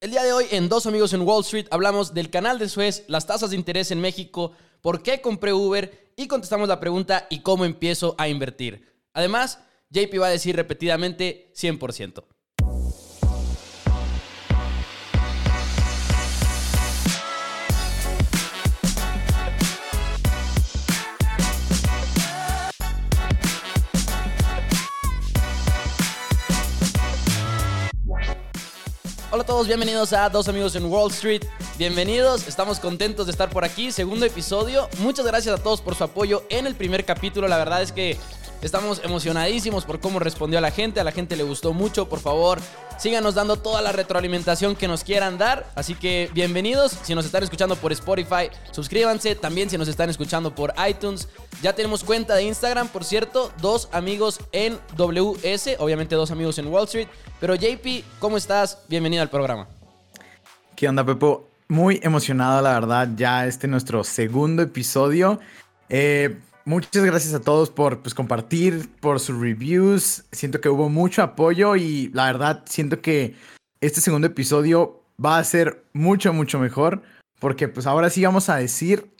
[0.00, 3.02] El día de hoy en Dos Amigos en Wall Street hablamos del canal de Suez,
[3.08, 7.40] las tasas de interés en México, por qué compré Uber y contestamos la pregunta ¿y
[7.40, 8.94] cómo empiezo a invertir?
[9.12, 9.58] Además,
[9.90, 12.22] JP va a decir repetidamente 100%.
[29.38, 31.44] Hola a todos, bienvenidos a Dos Amigos en Wall Street.
[31.78, 33.92] Bienvenidos, estamos contentos de estar por aquí.
[33.92, 34.88] Segundo episodio.
[34.98, 37.46] Muchas gracias a todos por su apoyo en el primer capítulo.
[37.46, 38.16] La verdad es que
[38.62, 40.98] estamos emocionadísimos por cómo respondió a la gente.
[40.98, 42.08] A la gente le gustó mucho.
[42.08, 42.58] Por favor,
[42.98, 45.70] síganos dando toda la retroalimentación que nos quieran dar.
[45.76, 46.98] Así que bienvenidos.
[47.04, 49.36] Si nos están escuchando por Spotify, suscríbanse.
[49.36, 51.28] También si nos están escuchando por iTunes.
[51.62, 53.52] Ya tenemos cuenta de Instagram, por cierto.
[53.60, 55.76] Dos amigos en WS.
[55.78, 57.06] Obviamente dos amigos en Wall Street.
[57.38, 58.78] Pero JP, ¿cómo estás?
[58.88, 59.68] Bienvenido al programa.
[60.74, 61.48] ¿Qué onda, Pepo?
[61.70, 65.38] Muy emocionado, la verdad, ya este es nuestro segundo episodio.
[65.90, 70.24] Eh, muchas gracias a todos por pues, compartir, por sus reviews.
[70.32, 73.34] Siento que hubo mucho apoyo y la verdad siento que
[73.82, 77.02] este segundo episodio va a ser mucho, mucho mejor.
[77.38, 79.14] Porque pues ahora sí vamos a decir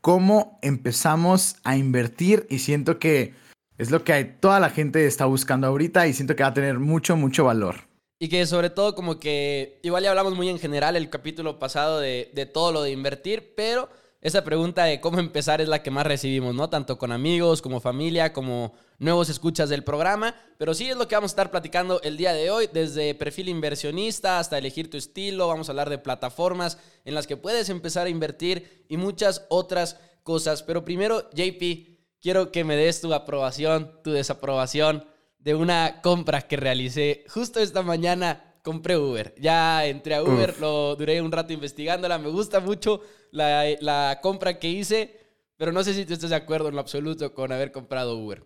[0.00, 3.34] cómo empezamos a invertir y siento que
[3.76, 6.78] es lo que toda la gente está buscando ahorita y siento que va a tener
[6.78, 7.91] mucho, mucho valor.
[8.22, 11.98] Y que sobre todo como que igual ya hablamos muy en general el capítulo pasado
[11.98, 13.88] de, todo lo de invertir, pero
[14.20, 16.70] esa pregunta de cómo empezar es la que más recibimos, ¿no?
[16.70, 20.36] Tanto con amigos, como familia, como nuevos escuchas del programa.
[20.56, 23.48] Pero sí es lo que vamos a estar platicando el día de hoy, desde perfil
[23.48, 28.06] inversionista hasta elegir tu estilo, vamos a hablar de plataformas en las que puedes empezar
[28.06, 30.62] a invertir y muchas otras cosas.
[30.62, 35.10] Pero primero, JP, quiero que me des tu aprobación, tu desaprobación
[35.42, 38.44] de una compra que realicé justo esta mañana.
[38.62, 39.34] Compré Uber.
[39.40, 42.18] Ya entré a Uber, lo duré un rato investigándola.
[42.18, 43.00] Me gusta mucho
[43.32, 45.18] la, la, compra que hice,
[45.56, 48.44] pero no sé si tú estás de acuerdo en lo absoluto con haber comprado Uber.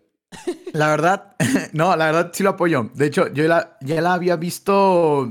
[0.72, 1.36] La verdad,
[1.74, 2.90] no, la verdad sí lo apoyo.
[2.94, 5.30] De hecho, yo la, ya la había visto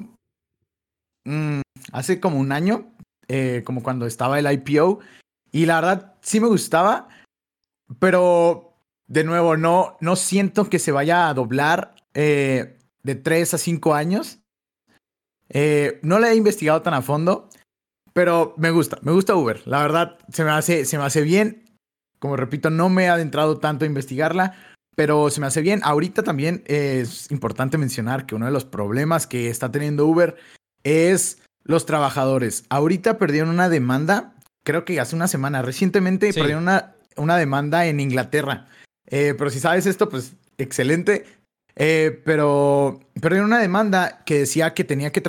[1.23, 1.61] mmm,
[1.91, 2.93] hace como un año,
[3.27, 4.99] eh, como cuando estaba el IPO,
[5.51, 7.07] y la verdad sí me gustaba,
[7.97, 8.74] pero
[9.07, 13.93] de nuevo, no, no siento que se vaya a doblar eh, de 3 a 5
[13.93, 14.39] años.
[15.49, 17.49] Eh, no la he investigado tan a fondo,
[18.13, 19.61] pero me gusta, me gusta Uber.
[19.65, 21.65] La verdad, se me hace, se me hace bien.
[22.19, 24.55] Como repito, no me he adentrado tanto a investigarla,
[24.95, 25.81] pero se me hace bien.
[25.83, 30.35] Ahorita también es importante mencionar que uno de los problemas que está teniendo Uber
[30.83, 32.63] es los trabajadores.
[32.69, 34.33] Ahorita perdieron una demanda,
[34.63, 36.39] creo que hace una semana, recientemente sí.
[36.39, 38.67] perdieron una, una demanda en Inglaterra.
[39.07, 41.25] Eh, pero si sabes esto, pues excelente.
[41.75, 45.21] Eh, pero, pero era una demanda que decía que tenía que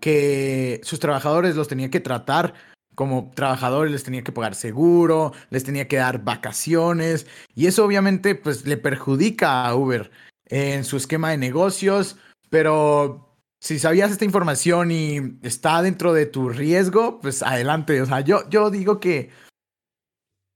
[0.00, 2.54] que sus trabajadores los tenía que tratar
[2.94, 8.34] como trabajadores, les tenía que pagar seguro, les tenía que dar vacaciones y eso obviamente
[8.34, 10.10] pues le perjudica a Uber
[10.46, 12.18] en su esquema de negocios,
[12.50, 13.30] pero
[13.60, 18.48] si sabías esta información y está dentro de tu riesgo, pues adelante, o sea, yo,
[18.50, 19.30] yo digo que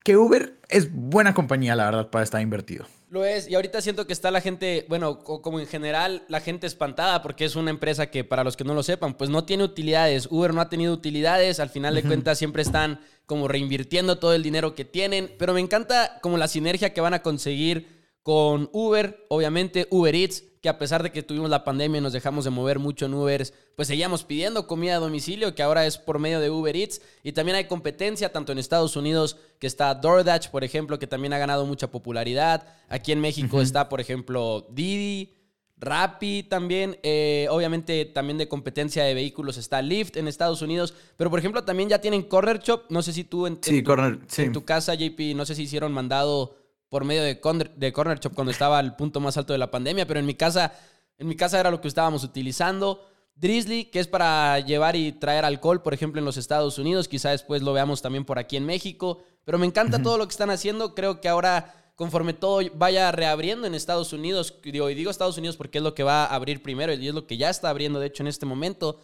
[0.04, 2.86] que Uber es buena compañía, la verdad, para estar invertido.
[3.10, 6.66] Lo es, y ahorita siento que está la gente, bueno, como en general, la gente
[6.66, 9.64] espantada porque es una empresa que, para los que no lo sepan, pues no tiene
[9.64, 10.28] utilidades.
[10.30, 12.08] Uber no ha tenido utilidades, al final de uh -huh.
[12.08, 16.48] cuentas siempre están como reinvirtiendo todo el dinero que tienen, pero me encanta como la
[16.48, 17.93] sinergia que van a conseguir
[18.24, 22.14] con Uber, obviamente Uber Eats, que a pesar de que tuvimos la pandemia y nos
[22.14, 23.46] dejamos de mover mucho en Uber,
[23.76, 27.02] pues seguíamos pidiendo comida a domicilio, que ahora es por medio de Uber Eats.
[27.22, 31.34] Y también hay competencia, tanto en Estados Unidos, que está DoorDash, por ejemplo, que también
[31.34, 32.66] ha ganado mucha popularidad.
[32.88, 33.62] Aquí en México uh -huh.
[33.62, 35.34] está, por ejemplo, Didi,
[35.76, 36.98] Rappi también.
[37.02, 40.94] Eh, obviamente también de competencia de vehículos está Lyft en Estados Unidos.
[41.18, 42.84] Pero, por ejemplo, también ya tienen Corner Shop.
[42.88, 44.42] No sé si tú en, sí, en, tu, corner, sí.
[44.44, 46.63] en tu casa, JP, no sé si hicieron mandado
[46.94, 49.68] por medio de Corner, de Corner Shop cuando estaba al punto más alto de la
[49.68, 50.72] pandemia, pero en mi casa,
[51.18, 53.04] en mi casa era lo que estábamos utilizando.
[53.34, 57.08] Drizzly, que es para llevar y traer alcohol, por ejemplo, en los Estados Unidos.
[57.08, 59.24] Quizá después lo veamos también por aquí en México.
[59.44, 60.04] Pero me encanta uh -huh.
[60.04, 60.94] todo lo que están haciendo.
[60.94, 65.56] Creo que ahora, conforme todo vaya reabriendo en Estados Unidos, digo, y digo Estados Unidos
[65.56, 67.98] porque es lo que va a abrir primero y es lo que ya está abriendo,
[67.98, 69.00] de hecho, en este momento,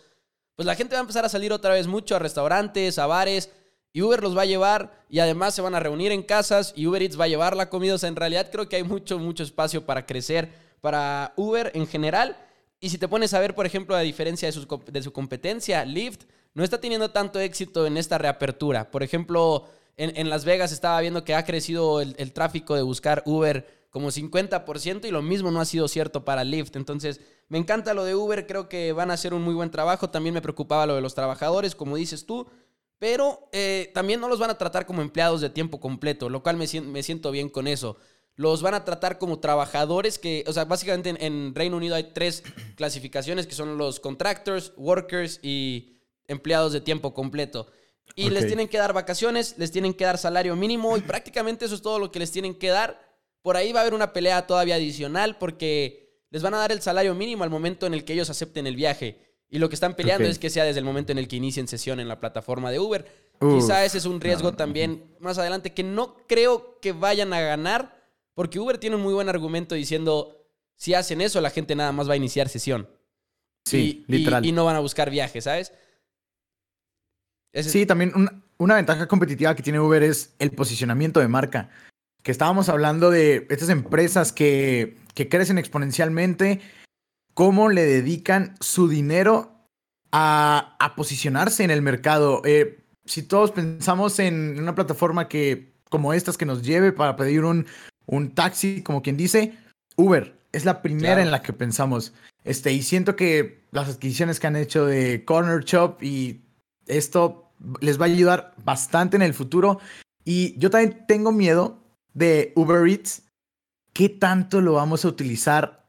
[0.55, 3.51] pues la gente va a empezar a salir otra vez mucho a restaurantes, a bares
[3.93, 6.87] y Uber los va a llevar y además se van a reunir en casas y
[6.87, 7.95] Uber Eats va a llevar la comida.
[7.95, 10.49] O sea, en realidad creo que hay mucho, mucho espacio para crecer
[10.81, 12.37] para Uber en general.
[12.79, 15.85] Y si te pones a ver, por ejemplo, la diferencia de su, de su competencia,
[15.85, 18.91] Lyft no está teniendo tanto éxito en esta reapertura.
[18.91, 19.67] Por ejemplo,
[19.97, 23.87] en, en Las Vegas estaba viendo que ha crecido el, el, tráfico de buscar Uber
[23.91, 26.77] como 50% y lo mismo no ha sido cierto para Lyft.
[26.77, 30.11] Entonces, me encanta lo de Uber, creo que van a hacer un muy buen trabajo.
[30.11, 32.47] También me preocupaba lo de los trabajadores, como dices tú,
[33.01, 36.57] pero eh, también no los van a tratar como empleados de tiempo completo, lo cual
[36.57, 37.97] me, me siento bien con eso
[38.41, 42.43] los van a tratar como trabajadores que, o sea, básicamente en, Reino Unido hay tres
[42.75, 47.71] clasificaciones que son los contractors, workers y empleados de tiempo completo.
[48.17, 51.75] Y les tienen que dar vacaciones, les tienen que dar salario mínimo y prácticamente eso
[51.75, 52.99] es todo lo que les tienen que dar.
[53.43, 56.81] Por ahí va a haber una pelea todavía adicional porque les van a dar el
[56.81, 59.30] salario mínimo al momento en el que ellos acepten el viaje.
[59.51, 61.67] Y lo que están peleando es que sea desde el momento en el que inicien
[61.67, 63.31] sesión en la plataforma de Uber.
[63.41, 68.01] Quizá ese es un riesgo también más adelante que no creo que vayan a ganar
[68.35, 72.09] porque Uber tiene un muy buen argumento diciendo, si hacen eso, la gente nada más
[72.09, 72.89] va a iniciar sesión.
[73.67, 74.47] Sí, y, literal.
[74.47, 75.73] Y, no van a buscar viajes, ¿sabes?
[77.53, 78.13] Sí, también
[78.57, 81.69] una, ventaja competitiva que tiene Uber es el posicionamiento de marca.
[82.23, 86.61] Que estábamos hablando de estas empresas que, que crecen exponencialmente,
[87.35, 89.53] cómo le dedican su dinero
[90.13, 92.43] a, a posicionarse en el mercado.
[92.45, 97.45] Eh, si todos pensamos en una plataforma que como estas que nos lleve para pedir
[97.45, 97.67] un,
[98.07, 99.55] un taxi, como quien dice,
[99.97, 102.13] Uber es la primera en la que pensamos.
[102.45, 106.43] Este, y siento que las adquisiciones que han hecho de Corner Shop y
[106.87, 109.81] esto les va a ayudar bastante en el futuro.
[110.25, 111.83] Y yo también tengo miedo
[112.15, 113.25] de Uber Eats.
[113.93, 115.85] ¿Qué tanto lo vamos a utilizar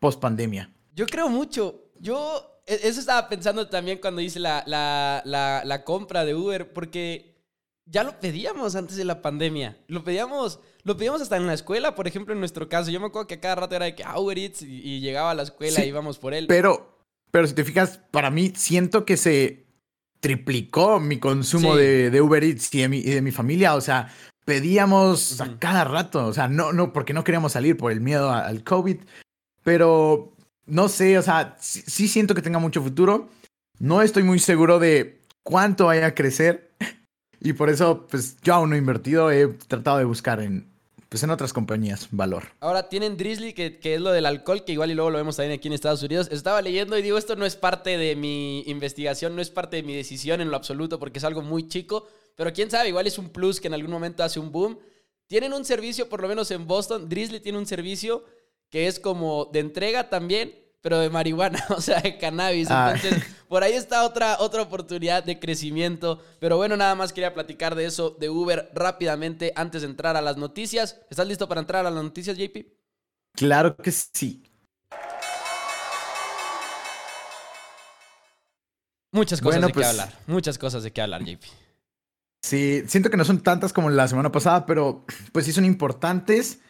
[0.00, 0.73] post pandemia?
[0.94, 1.90] Yo creo mucho.
[2.00, 6.72] Yo e, eso estaba pensando también cuando hice la, la, la, la compra de Uber,
[6.72, 7.34] porque
[7.86, 9.76] ya lo pedíamos antes de la pandemia.
[9.88, 12.90] Lo pedíamos lo pedíamos hasta en la escuela, por ejemplo, en nuestro caso.
[12.90, 15.34] Yo me acuerdo que cada rato era de que ah, Uber Eats y, llegaba a
[15.34, 16.46] la escuela y íbamos por él.
[16.46, 16.98] Pero,
[17.30, 19.64] pero si te fijas, para mí siento que se
[20.20, 23.74] triplicó mi consumo de, Uber Eats y de, mi, de mi familia.
[23.74, 24.12] O sea,
[24.44, 26.26] pedíamos a cada rato.
[26.26, 28.98] O sea, no, no, porque no queríamos salir por el miedo al COVID.
[29.62, 30.33] Pero
[30.66, 33.28] no sé, o sea, sí siento que tenga mucho futuro.
[33.78, 36.70] No estoy muy seguro de cuánto vaya a crecer.
[37.40, 40.66] Y por eso, pues yo aún no he invertido, he tratado de buscar en,
[41.10, 42.44] pues en otras compañías, valor.
[42.60, 45.36] Ahora tienen Drizzly, que, que, es lo del alcohol, que igual y luego lo vemos
[45.36, 46.28] también aquí en Estados Unidos.
[46.32, 49.82] Estaba leyendo y digo, esto no es parte de mi investigación, no es parte de
[49.82, 53.18] mi decisión en lo absoluto, porque es algo muy chico, pero quién sabe, igual es
[53.18, 54.78] un plus que en algún momento hace un boom.
[55.26, 58.24] Tienen un servicio, por lo menos en Boston, Drizzly tiene un servicio
[58.70, 62.68] que es como de entrega también, pero de marihuana, o sea, de cannabis.
[62.70, 62.92] Ah.
[62.94, 66.22] Entonces, por ahí está otra, otra oportunidad de crecimiento.
[66.40, 70.20] Pero bueno, nada más quería platicar de eso, de Uber, rápidamente, antes de entrar a
[70.20, 71.00] las noticias.
[71.08, 72.66] ¿Estás listo para entrar a las noticias, JP?
[73.34, 74.42] Claro que sí.
[79.10, 81.44] Muchas cosas de qué pues hablar, muchas cosas de qué hablar, JP.
[82.42, 86.60] Sí, siento que no son tantas como la semana pasada, pero pues sí son importantes.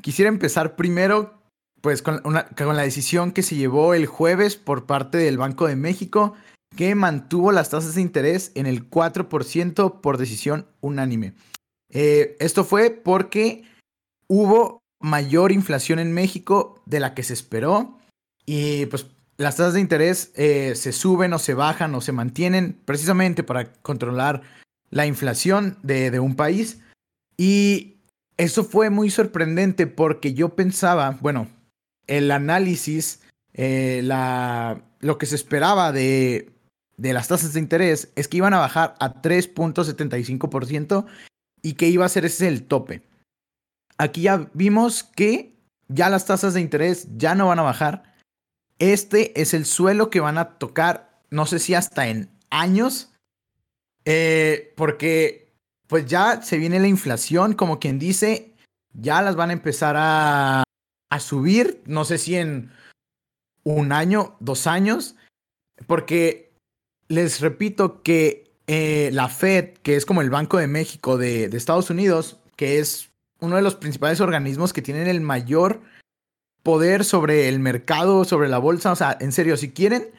[0.00, 1.41] Quisiera empezar primero
[1.82, 6.34] pues con, la decisión que se llevó el jueves por parte del Banco de México,
[6.76, 11.34] que mantuvo las tasas de interés en el 4% por decisión unánime.
[11.90, 13.64] Eh, esto fue porque
[14.28, 17.98] hubo mayor inflación en México de la que se esperó
[18.46, 22.80] y pues las tasas de interés eh, se suben o se bajan o se mantienen
[22.84, 24.42] precisamente para controlar
[24.88, 26.78] la inflación de, de un país.
[27.36, 27.96] Y
[28.36, 31.48] eso fue muy sorprendente porque yo pensaba, bueno,
[32.06, 33.20] el análisis,
[33.54, 36.50] eh, la, lo que se esperaba de,
[36.96, 41.06] de las tasas de interés es que iban a bajar a 3.75%
[41.62, 43.02] y que iba a ser ese el tope.
[43.98, 45.54] Aquí ya vimos que
[45.88, 48.14] ya las tasas de interés ya no van a bajar.
[48.78, 53.12] Este es el suelo que van a tocar, no sé si hasta en años,
[54.04, 55.52] eh, porque
[55.86, 58.54] pues ya se viene la inflación, como quien dice,
[58.92, 60.64] ya las van a empezar a,
[61.12, 62.72] a subir, no sé si en
[63.64, 65.14] un año, dos años,
[65.86, 66.54] porque
[67.08, 71.90] les repito que eh, la Fed, que es como el Banco de México de, Estados
[71.90, 75.82] Unidos, que es uno de los principales organismos que tienen el mayor
[76.62, 78.90] poder sobre el mercado, sobre la bolsa.
[78.90, 80.12] O sea, en serio, si quieren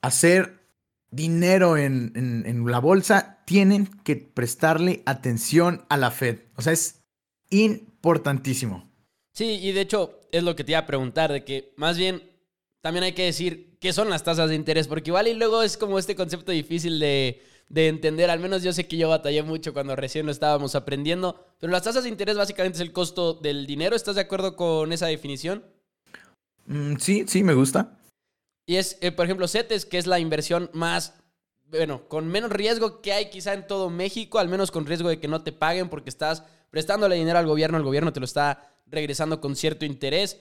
[0.00, 0.62] hacer
[1.10, 6.38] dinero en, en, en, la bolsa, tienen que prestarle atención a la Fed.
[6.56, 7.02] O sea, es
[7.50, 8.85] importantísimo.
[9.36, 12.22] Sí, y de hecho es lo que te iba a preguntar, de que más bien
[12.80, 15.76] también hay que decir qué son las tasas de interés, porque igual y luego es
[15.76, 19.94] como este concepto difícil de, entender, al menos yo sé que yo batallé mucho cuando
[19.94, 23.94] recién lo estábamos aprendiendo, pero las tasas de interés básicamente es el costo del dinero,
[23.94, 25.62] ¿estás de acuerdo con esa definición?
[26.64, 27.98] Mm, sí, sí, me gusta.
[28.64, 31.12] Y es, eh, por ejemplo, CETES, que es la inversión más,
[31.66, 35.20] bueno, con menos riesgo que hay quizá en todo México, al menos con riesgo de
[35.20, 38.72] que no te paguen porque estás prestándole dinero al gobierno, el gobierno te lo está
[38.86, 40.40] regresando con cierto interés.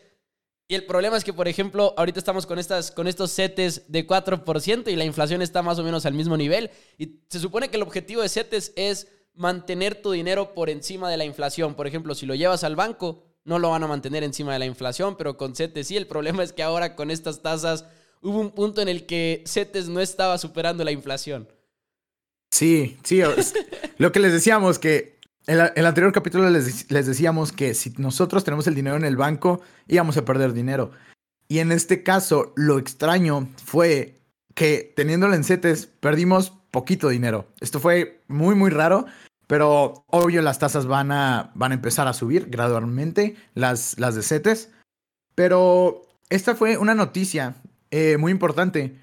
[0.68, 4.08] Y el problema es que, por ejemplo, ahorita estamos con, estas, con estos CETES de
[4.08, 6.72] 4% y la inflación está más o menos al mismo nivel.
[6.98, 11.18] Y se supone que el objetivo de CETES es mantener tu dinero por encima de
[11.18, 11.76] la inflación.
[11.76, 14.66] Por ejemplo, si lo llevas al banco, no lo van a mantener encima de la
[14.66, 15.98] inflación, pero con CETES sí.
[15.98, 17.86] El problema es que ahora con estas tasas
[18.22, 21.48] hubo un punto en el que CETES no estaba superando la inflación.
[22.50, 23.22] Sí, sí.
[23.98, 25.15] lo que les decíamos que
[25.48, 29.18] en el anterior capítulo les, les, decíamos que si nosotros tenemos el dinero en el
[29.18, 30.92] banco, íbamos a perder dinero.
[31.48, 34.20] Y en este caso, lo extraño fue
[34.56, 37.48] que teniéndolo en CETES, perdimos poquito dinero.
[37.62, 39.06] Esto fue muy, muy raro.
[39.48, 44.24] Pero obvio las tasas van a, van a empezar a subir gradualmente, las, las de
[44.24, 44.72] CETES.
[45.36, 47.56] Pero esta fue una noticia
[47.92, 49.00] eh, muy importante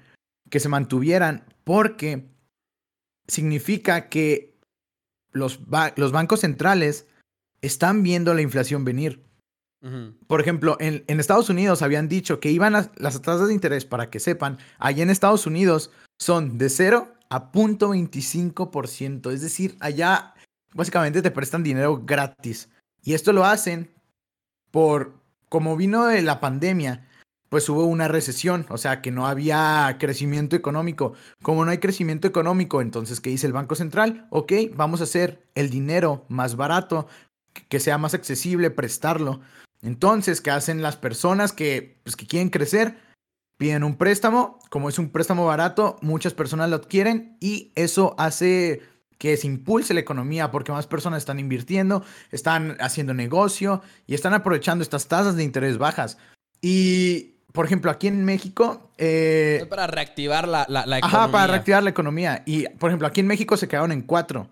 [0.49, 2.29] que se mantuvieran porque
[3.27, 4.52] significa que
[5.33, 5.59] los,
[5.95, 7.07] los bancos centrales
[7.61, 9.23] están viendo la inflación venir.
[10.27, 13.83] Por ejemplo, en, en, Estados Unidos habían dicho que iban a, las tasas de interés,
[13.83, 19.29] para que sepan, allá en Estados Unidos son de 0 a 0.25%.
[19.31, 20.35] Es decir, allá
[20.73, 22.69] básicamente te prestan dinero gratis.
[23.03, 23.91] Y esto lo hacen
[24.71, 25.15] por,
[25.49, 27.05] como vino de la pandemia,
[27.53, 31.13] pues hubo una recesión, o sea que no había crecimiento económico.
[31.43, 34.25] Como no hay crecimiento económico, entonces, ¿qué dice el Banco Central?
[34.31, 37.05] Ok, vamos a hacer el dinero más barato,
[37.69, 39.41] que sea más accesible, prestarlo.
[39.83, 42.97] Entonces, ¿qué hacen las personas que, pues, que quieren crecer?
[43.57, 48.81] Piden un préstamo, como es un préstamo barato, muchas personas lo adquieren y eso hace
[49.19, 54.33] que se impulse la economía porque más personas están invirtiendo, están haciendo negocio y están
[54.33, 56.17] aprovechando estas tasas de interés bajas.
[56.63, 58.91] Y por ejemplo, aquí en México.
[58.97, 60.99] Eh, para reactivar la, la, economía.
[61.03, 62.43] Ajá, para reactivar la economía.
[62.47, 64.49] Y, por ejemplo, aquí en México se quedaron en cuatro.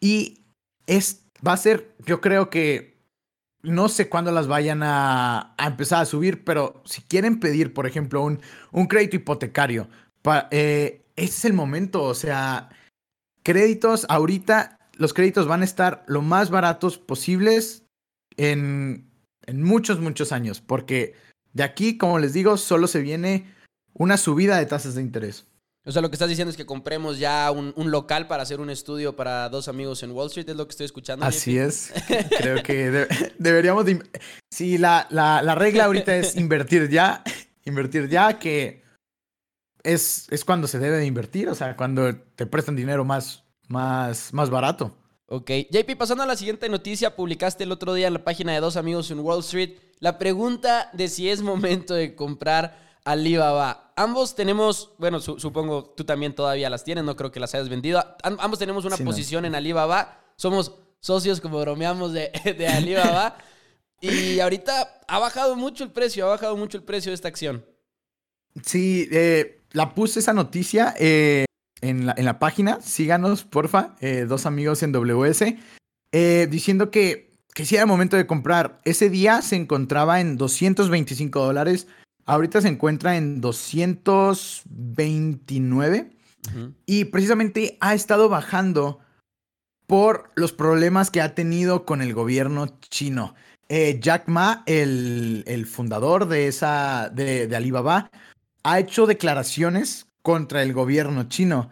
[0.00, 0.46] Y
[0.86, 2.98] es, va a ser, yo creo que.
[3.62, 7.86] No sé cuándo las vayan a, a empezar a subir, pero si quieren pedir, por
[7.86, 8.40] ejemplo, un,
[8.72, 9.86] un crédito hipotecario,
[10.50, 12.02] eh, ese es el momento.
[12.04, 12.70] O sea,
[13.42, 17.84] créditos, ahorita los créditos van a estar lo más baratos posibles
[18.38, 19.10] en,
[19.44, 21.14] en muchos, muchos años, porque
[21.52, 23.54] de aquí, como les digo, solo se viene
[23.94, 25.46] una subida de tasas de interés.
[25.86, 28.68] O sea, lo que estás diciendo es que compremos ya un, local para hacer un
[28.68, 31.24] estudio para dos amigos en Wall Street, es lo que estoy escuchando.
[31.24, 31.92] Así es.
[32.38, 34.02] Creo que deberíamos de...
[34.50, 37.24] Sí, la, la, regla ahorita es invertir ya,
[37.64, 38.84] invertir ya, que
[39.82, 44.34] es, es cuando se debe de invertir, o sea, cuando te prestan dinero más, más,
[44.34, 44.94] más barato.
[45.26, 45.50] Ok.
[45.70, 48.76] JP, pasando a la siguiente noticia, publicaste el otro día en la página de dos
[48.76, 53.92] amigos en Wall Street la pregunta de si es momento de comprar Alibaba.
[53.96, 58.02] Ambos tenemos, bueno, supongo tú también todavía las tienes, no creo que las hayas vendido.
[58.22, 60.18] ambos tenemos una posición en Alibaba.
[60.36, 63.36] Somos socios, como bromeamos, de, de Alibaba.
[64.00, 67.64] y ahorita ha bajado mucho el precio, ha bajado mucho el precio de esta acción.
[68.64, 71.44] Sí, eh, la puse esa noticia eh,
[71.80, 72.80] en, la, en, la, página.
[72.80, 75.56] Síganos, porfa, eh, dos amigos en WS,
[76.48, 77.29] diciendo que
[77.60, 78.80] que sí era momento de comprar.
[78.86, 81.88] Ese día se encontraba en 225 dólares.
[82.24, 86.10] Ahorita se encuentra en 229.
[86.86, 89.00] Y precisamente ha estado bajando
[89.86, 93.34] por los problemas que ha tenido con el gobierno chino.
[93.68, 98.10] Eh, Jack Ma, el, fundador de, esa, de, de, Alibaba,
[98.62, 101.68] ha hecho declaraciones contra el gobierno chino.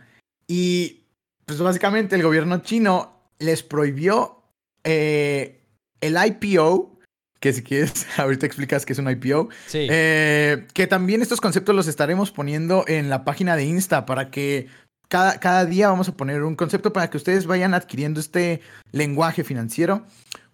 [0.46, 1.06] Y
[1.46, 4.42] pues básicamente el gobierno chino les prohibió
[4.84, 5.57] eh,
[6.00, 6.98] el IPO,
[7.40, 9.48] que si quieres, ahorita explicas que es un IPO.
[9.66, 9.86] Sí.
[9.90, 14.68] Eh, que también estos conceptos los estaremos poniendo en la página de Insta para que
[15.08, 18.60] cada, cada, día vamos a poner un concepto para que ustedes vayan adquiriendo este
[18.92, 20.04] lenguaje financiero.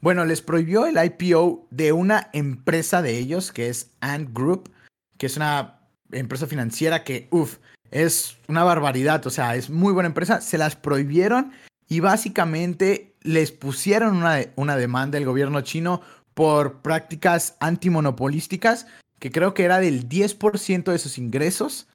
[0.00, 4.70] Bueno, les prohibió el IPO de una empresa de ellos, que es Ant Group,
[5.18, 5.80] que es una
[6.12, 7.56] empresa financiera que, uff,
[7.90, 10.40] es una barbaridad, o sea, es muy buena empresa.
[10.40, 11.52] Se las prohibieron
[11.88, 16.02] y básicamente les pusieron una, una demanda del gobierno chino
[16.34, 18.86] por prácticas antimonopolísticas,
[19.18, 21.88] que creo que era del 10% de sus ingresos,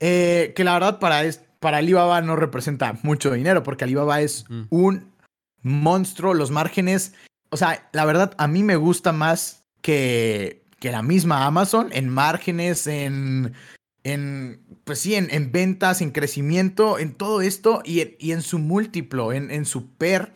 [0.00, 4.44] eh, que la verdad para, es, para Alibaba no representa mucho dinero, porque Alibaba es
[4.70, 5.12] un
[5.62, 7.14] monstruo, los márgenes,
[7.50, 12.08] o sea, la verdad a mí me gusta más que, que la misma Amazon en
[12.08, 13.54] márgenes, en,
[14.04, 19.32] en pues sí, en, ventas, en crecimiento, en todo esto y, y en su múltiplo,
[19.32, 20.34] en, en su PER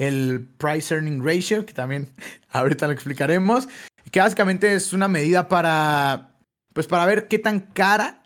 [0.00, 2.10] el Price Earning Ratio, que también
[2.50, 3.68] ahorita lo explicaremos,
[4.10, 6.32] que básicamente es una medida para,
[6.72, 8.22] pues para ver qué tan cara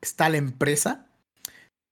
[0.00, 1.06] está la empresa.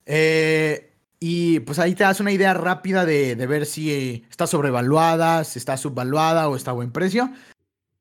[0.07, 0.89] Eh,
[1.21, 5.61] Y pues ahí te das una idea rápida de, de ver si está sobrevaluada, si
[5.61, 7.31] está subvaluada o está a buen precio.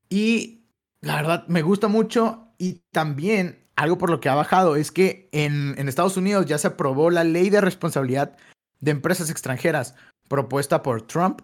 [0.09, 0.65] Y
[1.01, 5.29] la verdad me gusta mucho y también algo por lo que ha bajado es que
[5.31, 8.35] en, en Estados Unidos ya se aprobó la ley de responsabilidad
[8.81, 9.95] de empresas extranjeras
[10.27, 11.41] propuesta por Trump.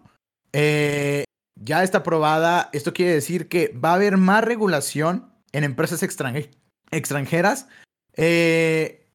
[0.53, 1.23] Eh,
[1.55, 2.69] ya está aprobada.
[2.73, 7.67] Esto quiere decir que va a haber más regulación en empresas extranjeras
[8.15, 9.07] eh,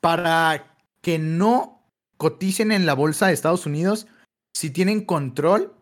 [0.00, 4.06] para que no coticen en la bolsa de Estados Unidos
[4.54, 5.74] si tienen control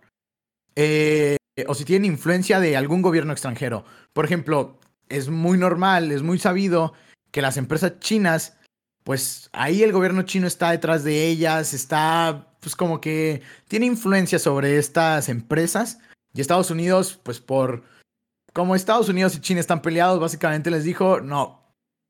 [0.74, 1.36] eh,
[1.66, 3.84] o si tienen influencia de algún gobierno extranjero.
[4.12, 6.92] Por ejemplo, es muy normal, es muy sabido
[7.30, 8.58] que las empresas chinas,
[9.06, 14.40] pues ahí el gobierno chino está detrás de ellas, está pues como que tiene influencia
[14.40, 16.00] sobre estas empresas.
[16.34, 17.84] Y Estados Unidos, pues por
[18.52, 21.62] como Estados Unidos y China están peleados, básicamente les dijo, no,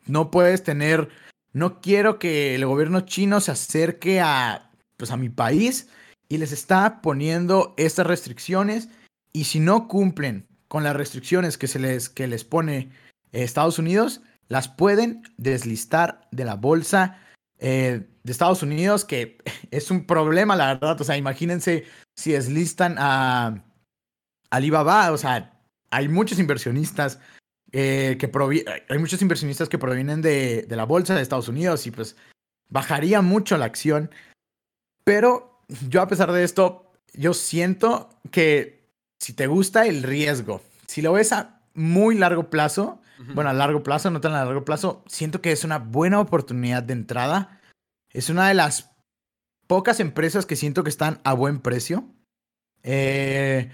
[0.07, 1.11] no puedes tener
[1.53, 5.91] no quiero que el gobierno chino se acerque a, pues, a mi país
[6.31, 8.89] y les está poniendo estas restricciones.
[9.35, 12.91] Y si no cumplen con las restricciones que se les, que les pone
[13.33, 17.19] Estados Unidos, las pueden deslistar de la bolsa
[17.59, 19.39] eh, de Estados Unidos, que
[19.71, 21.01] es un problema, la verdad.
[21.01, 21.85] O sea, imagínense
[22.15, 23.65] si deslistan a
[24.51, 25.61] Alibaba, o sea,
[25.91, 27.21] hay muchos inversionistas
[27.73, 28.31] eh, que
[28.89, 32.17] hay muchos inversionistas que provienen de, de, la bolsa de Estados Unidos y pues
[32.69, 34.11] bajaría mucho la acción.
[35.05, 38.89] Pero yo a pesar de esto, yo siento que
[39.19, 43.01] si te gusta el riesgo, si lo ves a muy largo plazo,
[43.35, 46.83] bueno, a largo plazo, no tan a largo plazo, siento que es una buena oportunidad
[46.83, 47.61] de entrada.
[48.11, 48.95] Es una de las
[49.67, 52.05] pocas empresas que siento que están a buen precio.
[52.83, 53.71] Eh,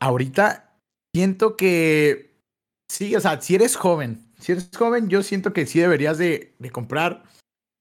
[0.00, 0.76] ahorita
[1.14, 2.30] siento que
[2.90, 6.56] Sí, o sea, si eres joven, si eres joven, yo siento que sí deberías de,
[6.72, 7.22] comprar,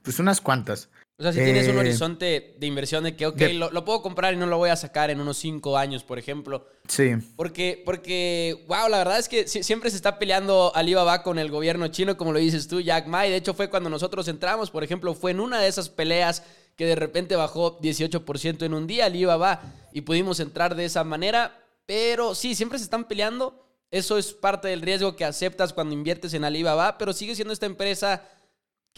[0.03, 0.91] pues unas cuantas.
[1.19, 4.33] O sea, si tienes un eh, horizonte de inversión de que, ok, Lo, puedo comprar
[4.33, 6.65] y no lo voy a sacar en unos cinco años, por ejemplo.
[6.87, 7.11] Sí.
[7.35, 11.89] Porque, porque, wow, la verdad es que siempre se está peleando Alibaba con el gobierno
[11.89, 13.27] chino, como lo dices tú, Jack Ma.
[13.27, 16.41] Y de hecho fue cuando nosotros entramos, por ejemplo, fue en una de esas peleas
[16.77, 21.65] que de repente bajó 18% en un día Alibaba y pudimos entrar de esa manera.
[21.85, 23.65] Pero sí, siempre se están peleando.
[23.91, 27.65] Eso es parte del riesgo que aceptas cuando inviertes en Alibaba, pero sigue siendo esta
[27.65, 28.23] empresa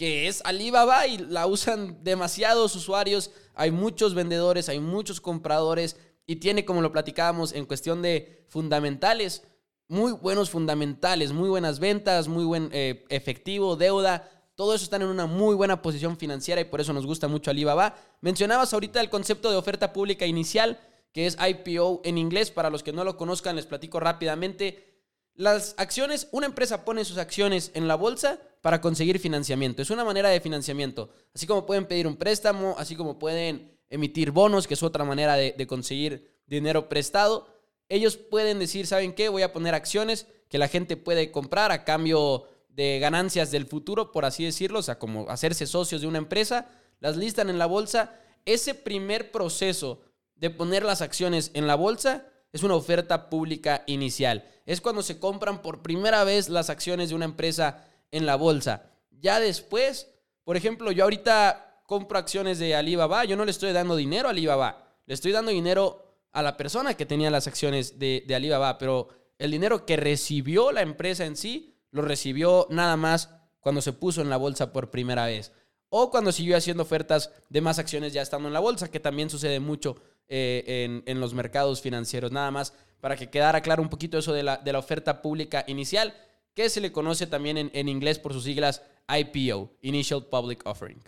[0.02, 6.34] que es Alibaba y la usan demasiados usuarios, hay muchos vendedores, hay muchos compradores y
[6.34, 9.44] tiene, como lo platicábamos, en cuestión de fundamentales,
[9.86, 14.28] muy buenos fundamentales, muy buenas ventas, muy buen eh, efectivo, deuda.
[14.56, 17.52] Todo eso está en una muy buena posición financiera y por eso nos gusta mucho
[17.52, 17.94] Alibaba.
[18.22, 20.80] Mencionabas ahorita el concepto de oferta pública inicial
[21.12, 22.50] que es IPO en inglés.
[22.50, 24.98] Para los que no lo conozcan, les platico rápidamente.
[25.34, 29.82] Las acciones, una empresa pone sus acciones en la bolsa para conseguir financiamiento.
[29.82, 31.10] Es una manera de financiamiento.
[31.34, 35.34] Así como pueden pedir un préstamo, así como pueden emitir bonos, que es otra manera
[35.34, 37.48] de, conseguir dinero prestado.
[37.88, 39.28] Ellos pueden decir, ¿saben qué?
[39.28, 44.12] Voy a poner acciones que la gente puede comprar a cambio de ganancias del futuro,
[44.12, 46.70] por así decirlo, o sea, como hacerse socios de una empresa,
[47.00, 48.18] las listan en la bolsa.
[48.46, 50.02] Ese primer proceso
[50.36, 54.48] de poner las acciones en la bolsa es una oferta pública inicial.
[54.66, 58.90] Es cuando se compran por primera vez las acciones de una empresa en la bolsa.
[59.10, 60.08] Ya después,
[60.44, 64.30] por ejemplo, yo ahorita compro acciones de Alibaba, yo no le estoy dando dinero a
[64.30, 69.08] Alibaba, le estoy dando dinero a la persona que tenía las acciones de, Alibaba, pero
[69.38, 74.22] el dinero que recibió la empresa en sí, lo recibió nada más cuando se puso
[74.22, 75.52] en la bolsa por primera vez.
[75.90, 79.28] O cuando siguió haciendo ofertas de más acciones ya estando en la bolsa, que también
[79.28, 79.96] sucede mucho
[80.28, 82.32] eh, en, los mercados financieros.
[82.32, 85.64] Nada más para que quedara claro un poquito eso de la, de la oferta pública
[85.66, 86.14] inicial,
[86.54, 91.02] que se le conoce también en, inglés por sus siglas IPO, Initial Public Offering.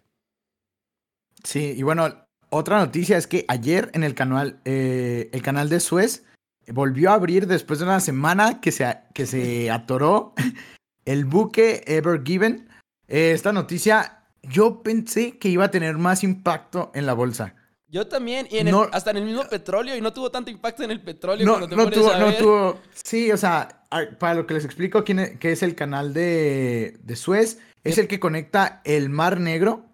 [1.42, 5.80] Sí, y bueno, otra noticia es que ayer en el canal, eh, el canal de
[5.80, 6.24] Suez
[6.68, 10.34] volvió a abrir después de una semana que se, que se atoró
[11.04, 12.68] el buque Ever Given.
[13.08, 17.54] Eh, esta noticia yo pensé que iba a tener más impacto en la bolsa.
[17.94, 18.58] Yo también, y
[18.90, 21.88] hasta en el mismo petróleo, y no tuvo tanto impacto en el petróleo no, no
[21.88, 23.84] tuvo, no tuvo, sí, o sea,
[24.18, 27.98] para lo que les explico, quién es, qué es el canal de, de Suez, es
[27.98, 29.84] el que conecta el Mar Negro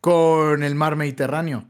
[0.00, 1.68] con el Mar Mediterráneo.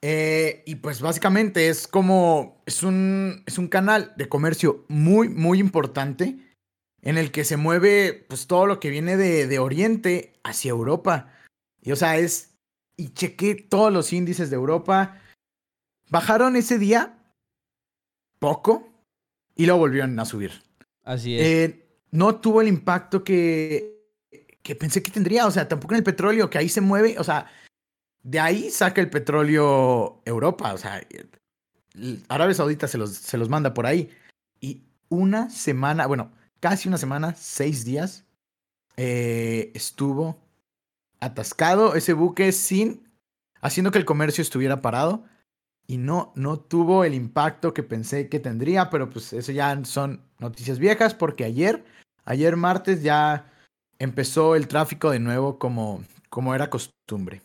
[0.00, 5.58] Eh, y pues básicamente es como, es un, es un canal de comercio muy, muy
[5.58, 6.36] importante
[7.02, 11.32] en el que se mueve pues todo lo que viene de, de Oriente hacia Europa.
[11.82, 12.49] Y o sea, es
[13.00, 15.18] y chequé todos los índices de Europa.
[16.10, 17.16] Bajaron ese día
[18.38, 18.92] poco
[19.54, 20.52] y lo volvieron a subir.
[21.02, 21.46] Así es.
[21.46, 24.04] Eh, no tuvo el impacto que,
[24.62, 25.46] que pensé que tendría.
[25.46, 27.18] O sea, tampoco en el petróleo, que ahí se mueve.
[27.18, 27.46] O sea,
[28.22, 30.74] de ahí saca el petróleo Europa.
[30.74, 31.00] O sea,
[32.28, 34.10] Arabia Saudita se los, se los manda por ahí.
[34.60, 38.26] Y una semana, bueno, casi una semana, seis días,
[38.98, 40.38] eh, estuvo
[41.20, 43.08] atascado ese buque sin
[43.60, 45.24] haciendo que el comercio estuviera parado
[45.86, 50.22] y no, no tuvo el impacto que pensé que tendría, pero pues eso ya son
[50.38, 51.84] noticias viejas porque ayer,
[52.24, 53.52] ayer martes ya
[53.98, 57.42] empezó el tráfico de nuevo como, como era costumbre.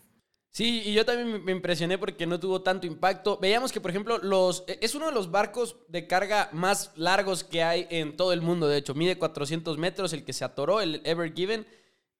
[0.56, 3.38] Sí, y yo también me impresioné porque no tuvo tanto impacto.
[3.38, 7.44] Veíamos que, por ejemplo, los, e, es uno de los barcos de carga más largos
[7.44, 8.66] que hay en todo el mundo.
[8.66, 11.66] De hecho, mide 400 metros el que se atoró, el Ever Given.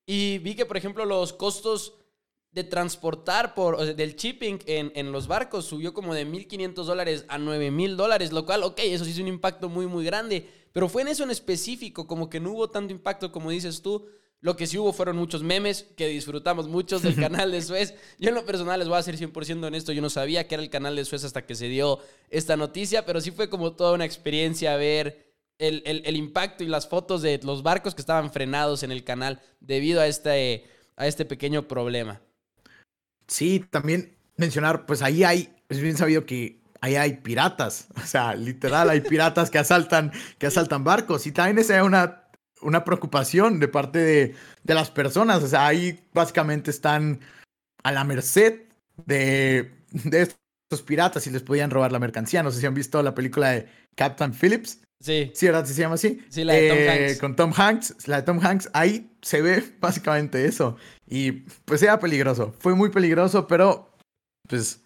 [0.09, 1.93] Y vi que, por ejemplo, los costos
[2.53, 7.37] de transportar por, del shipping en, en, los barcos subió como de 1.500 dólares a
[7.37, 11.01] 9.000 dólares, lo cual, ok, eso sí es un impacto muy, muy grande, pero fue
[11.01, 14.07] en eso en específico, como que no hubo tanto impacto como dices tú.
[14.39, 17.95] Lo que sí hubo fueron muchos memes que disfrutamos muchos del canal de Suez.
[18.17, 20.63] Yo en lo personal les voy a ser 100% honesto, yo no sabía que era
[20.63, 23.93] el canal de Suez hasta que se dio esta noticia, pero sí fue como toda
[23.93, 25.26] una experiencia ver
[25.59, 29.03] el, el, el impacto y las fotos de los barcos que estaban frenados en el
[29.03, 30.65] canal debido a este,
[30.95, 32.21] a este pequeño problema.
[33.27, 38.35] Sí, también mencionar, pues ahí hay, es bien sabido que ahí hay piratas, o sea,
[38.35, 42.29] literal hay piratas que asaltan, que asaltan barcos y también esa es una,
[42.61, 47.19] una preocupación de parte de, de las personas, o sea, ahí básicamente están
[47.83, 48.63] a la merced
[49.05, 50.21] de, de
[50.69, 52.43] estos piratas y les podían robar la mercancía.
[52.43, 54.81] No sé si han visto la película de Captain Phillips.
[54.99, 55.31] Sí.
[55.35, 55.65] Sí, ¿verdad?
[55.65, 56.19] ¿Se llama así?
[56.29, 57.19] Sí, la de Tom Eh, Hanks.
[57.19, 60.77] Con Tom Hanks, la de Tom Hanks, ahí se ve básicamente eso.
[61.07, 61.31] Y
[61.65, 63.93] pues era peligroso, fue muy peligroso, pero
[64.47, 64.83] pues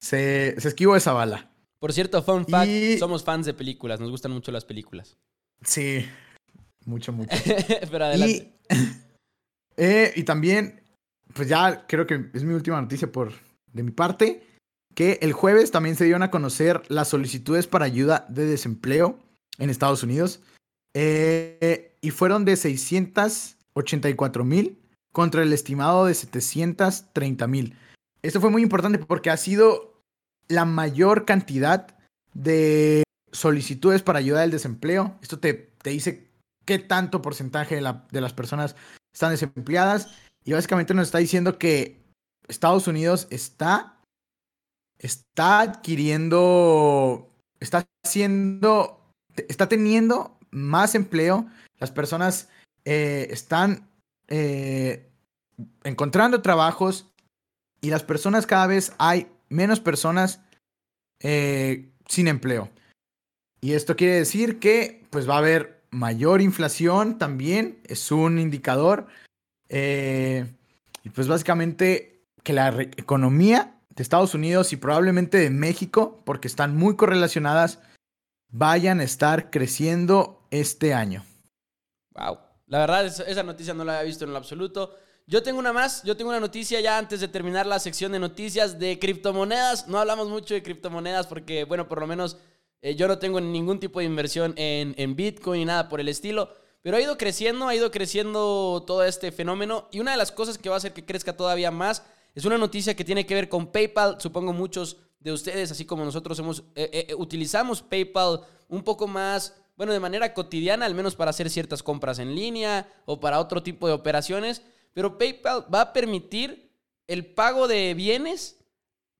[0.00, 1.50] se, se esquivó esa bala.
[1.78, 5.16] Por cierto, fun fact, Y- somos fans de películas, nos gustan mucho las películas.
[5.62, 6.06] Sí,
[6.86, 7.30] mucho, mucho.
[7.90, 8.52] Pero adelante.
[8.70, 8.74] Y,
[9.76, 10.82] eh, y también,
[11.34, 13.32] pues ya creo que es mi última noticia por
[13.72, 14.42] de mi parte,
[14.94, 19.18] que el jueves también se dieron a conocer las solicitudes para ayuda de desempleo
[19.58, 20.40] en Estados Unidos.
[20.94, 24.78] Eh, y fueron de 684 mil
[25.12, 27.76] contra el estimado de 730 mil.
[28.22, 30.00] Esto fue muy importante porque ha sido
[30.48, 31.96] la mayor cantidad
[32.32, 35.16] de solicitudes para ayuda del desempleo.
[35.22, 36.28] Esto te, te dice
[36.64, 38.76] qué tanto porcentaje de, la- de las personas
[39.12, 40.14] están desempleadas.
[40.44, 42.00] Y básicamente nos está diciendo que
[42.48, 43.98] Estados Unidos está,
[44.98, 49.00] está adquiriendo, está haciendo,
[49.48, 51.46] está teniendo más empleo.
[51.78, 52.48] Las personas
[52.84, 53.88] eh, están
[54.28, 55.08] eh,
[55.82, 57.10] encontrando trabajos
[57.80, 60.40] y las personas cada vez hay menos personas
[61.20, 62.70] eh, sin empleo.
[63.60, 69.06] Y esto quiere decir que pues va a haber mayor inflación también, es un indicador.
[69.70, 76.76] Y pues básicamente que la economía de Estados Unidos y probablemente de México, porque están
[76.76, 77.80] muy correlacionadas,
[78.54, 81.24] vayan a estar creciendo este año.
[82.12, 82.38] Wow.
[82.66, 84.94] La verdad, esa noticia no la había visto en lo absoluto.
[85.26, 88.20] Yo tengo una más, yo tengo una noticia ya antes de terminar la sección de
[88.20, 89.88] noticias de criptomonedas.
[89.88, 92.36] No hablamos mucho de criptomonedas porque, bueno, por lo menos
[92.80, 96.08] eh, yo no tengo ningún tipo de inversión en, en Bitcoin ni nada por el
[96.08, 96.54] estilo.
[96.80, 99.88] Pero ha ido creciendo, ha ido creciendo todo este fenómeno.
[99.90, 102.04] Y una de las cosas que va a hacer que crezca todavía más
[102.36, 104.20] es una noticia que tiene que ver con PayPal.
[104.20, 109.56] Supongo muchos de ustedes, así como nosotros hemos, eh, eh, utilizamos PayPal un poco más,
[109.74, 113.62] bueno, de manera cotidiana, al menos para hacer ciertas compras en línea o para otro
[113.62, 114.62] tipo de operaciones.
[114.92, 116.70] Pero PayPal va a permitir
[117.06, 118.58] el pago de bienes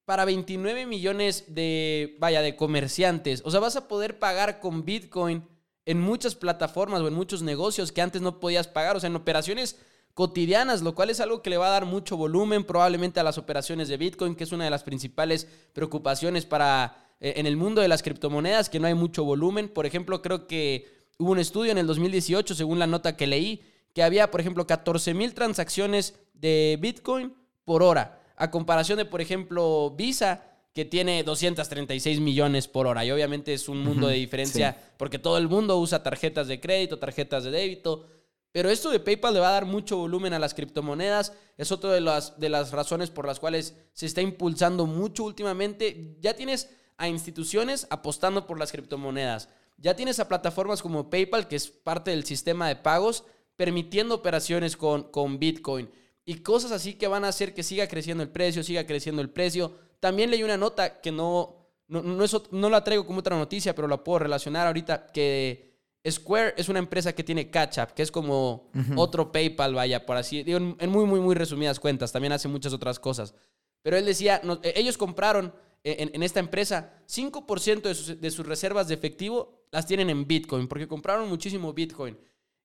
[0.05, 3.41] para 29 millones de, vaya, de comerciantes.
[3.47, 5.49] O sea, vas a poder pagar con Bitcoin
[5.87, 8.95] en muchas plataformas o en muchos negocios que antes no podías pagar.
[8.95, 9.81] O sea, en operaciones
[10.15, 13.37] cotidianas, lo cual es algo que le va a dar mucho volumen probablemente a las
[13.37, 17.81] operaciones de Bitcoin, que es una de las principales preocupaciones para eh, en el mundo
[17.81, 19.69] de las criptomonedas, que no hay mucho volumen.
[19.69, 23.63] Por ejemplo, creo que hubo un estudio en el 2018, según la nota que leí,
[23.93, 29.21] que había, por ejemplo, 14 mil transacciones de Bitcoin por hora, a comparación de, por
[29.21, 30.43] ejemplo, Visa,
[30.75, 33.05] que tiene 236 millones por hora.
[33.05, 36.99] Y obviamente es un mundo de diferencia porque todo el mundo usa tarjetas de crédito,
[36.99, 38.07] tarjetas de débito.
[38.55, 41.33] Pero esto de PayPal le va a dar mucho volumen a las criptomonedas.
[41.57, 46.15] Es otra de las, de las razones por las cuales se está impulsando mucho últimamente.
[46.21, 49.49] Ya tienes a instituciones apostando por las criptomonedas.
[49.77, 53.25] Ya tienes a plataformas como PayPal, que es parte del sistema de pagos,
[53.57, 55.91] permitiendo operaciones con, con Bitcoin.
[56.25, 59.31] Y cosas así que van a hacer que siga creciendo el precio, siga creciendo el
[59.31, 59.75] precio.
[59.99, 63.89] También leí una nota que no, no, no, no la traigo como otra noticia, pero
[63.89, 65.74] la puedo relacionar ahorita, que
[66.11, 70.17] Square es una empresa que tiene Catch Up, que es como otro PayPal, vaya, por
[70.17, 72.13] así, digo, en, muy, muy, muy resumidas cuentas.
[72.13, 73.35] También hace muchas otras cosas.
[73.83, 78.89] Pero él decía, e, ellos compraron en, esta empresa 5% de sus, de sus reservas
[78.89, 82.19] de efectivo las tienen en Bitcoin, porque compraron muchísimo Bitcoin.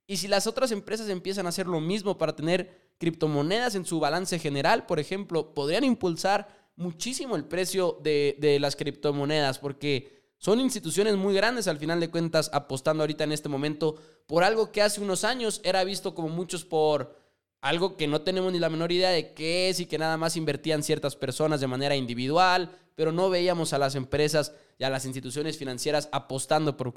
[0.07, 3.99] Y si las otras empresas empiezan a hacer lo mismo para tener criptomonedas en su
[3.99, 10.61] balance general, por ejemplo, podrían impulsar muchísimo el precio de, de las criptomonedas, porque son
[10.61, 14.81] instituciones muy grandes al final de cuentas apostando ahorita en este momento por algo que
[14.81, 17.19] hace unos años era visto como muchos por
[17.61, 20.37] algo que no tenemos ni la menor idea de qué es y que nada más
[20.37, 25.05] invertían ciertas personas de manera individual, pero no veíamos a las empresas y a las
[25.05, 26.93] instituciones financieras apostando por,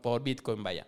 [0.00, 0.86] por, Bitcoin, vaya.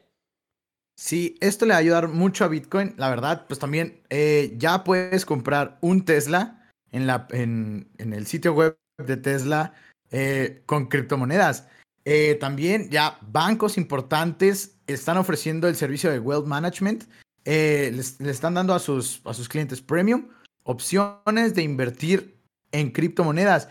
[0.97, 2.95] Sí, esto le va a ayudar mucho a Bitcoin.
[2.97, 8.27] La verdad, pues también eh, ya puedes comprar un Tesla en, la, en, en el
[8.27, 9.75] sitio web de Tesla
[10.11, 11.69] eh, con criptomonedas.
[12.11, 17.05] Eh, también ya bancos importantes están ofreciendo el servicio de Wealth Management.
[17.45, 20.29] Eh, les, están dando a sus, a sus clientes premium
[20.63, 22.41] opciones de invertir
[22.73, 23.69] en criptomonedas.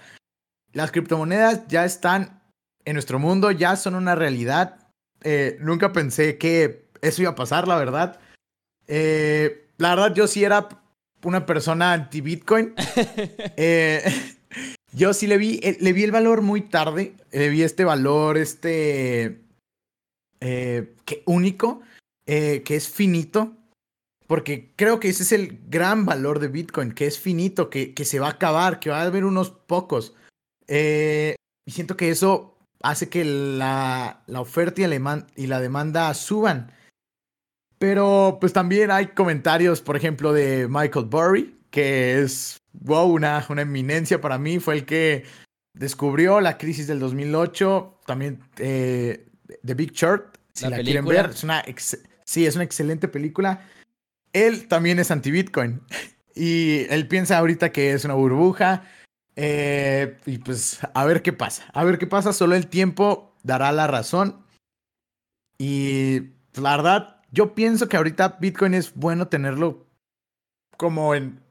[0.72, 2.44] Las criptomonedas ya están
[2.86, 4.88] en nuestro mundo, ya son una realidad.
[5.24, 8.20] Eh, nunca pensé que eso iba a pasar, la verdad.
[8.88, 10.70] la verdad, yo sí era
[11.24, 12.76] una persona anti-Bitcoin.
[14.98, 17.14] Yo sí le vi, eh, le vi el valor muy tarde.
[17.32, 19.44] Le vi este valor, este.
[20.40, 21.82] Eh, que único,
[22.26, 23.54] eh, que es finito.
[24.26, 28.06] Porque creo que ese es el gran valor de Bitcoin, que es finito, que, que
[28.06, 30.16] se va a acabar, que va a haber unos pocos.
[30.68, 36.72] y siento que eso hace que la, la oferta y y la demanda suban.
[37.78, 43.62] Pero pues también hay comentarios, por ejemplo, de Michael Burry, que es wow, una, una
[43.64, 44.60] eminencia para mí.
[44.60, 45.26] Fue el que
[45.74, 48.00] descubrió la crisis del 2008.
[48.06, 49.28] También eh,
[49.66, 51.30] The Big Short, si la, quieren ver.
[51.32, 51.64] Es una
[52.24, 53.66] sí, es una excelente película.
[54.34, 55.82] Él también es anti-Bitcoin.
[56.40, 58.84] Y él piensa ahorita que es una burbuja.
[59.36, 61.66] Eh, y pues a ver qué pasa.
[61.74, 62.32] A ver qué pasa.
[62.32, 64.46] Solo el tiempo dará la razón.
[65.58, 69.88] Y la verdad, yo pienso que ahorita Bitcoin es bueno tenerlo
[70.78, 71.42] como en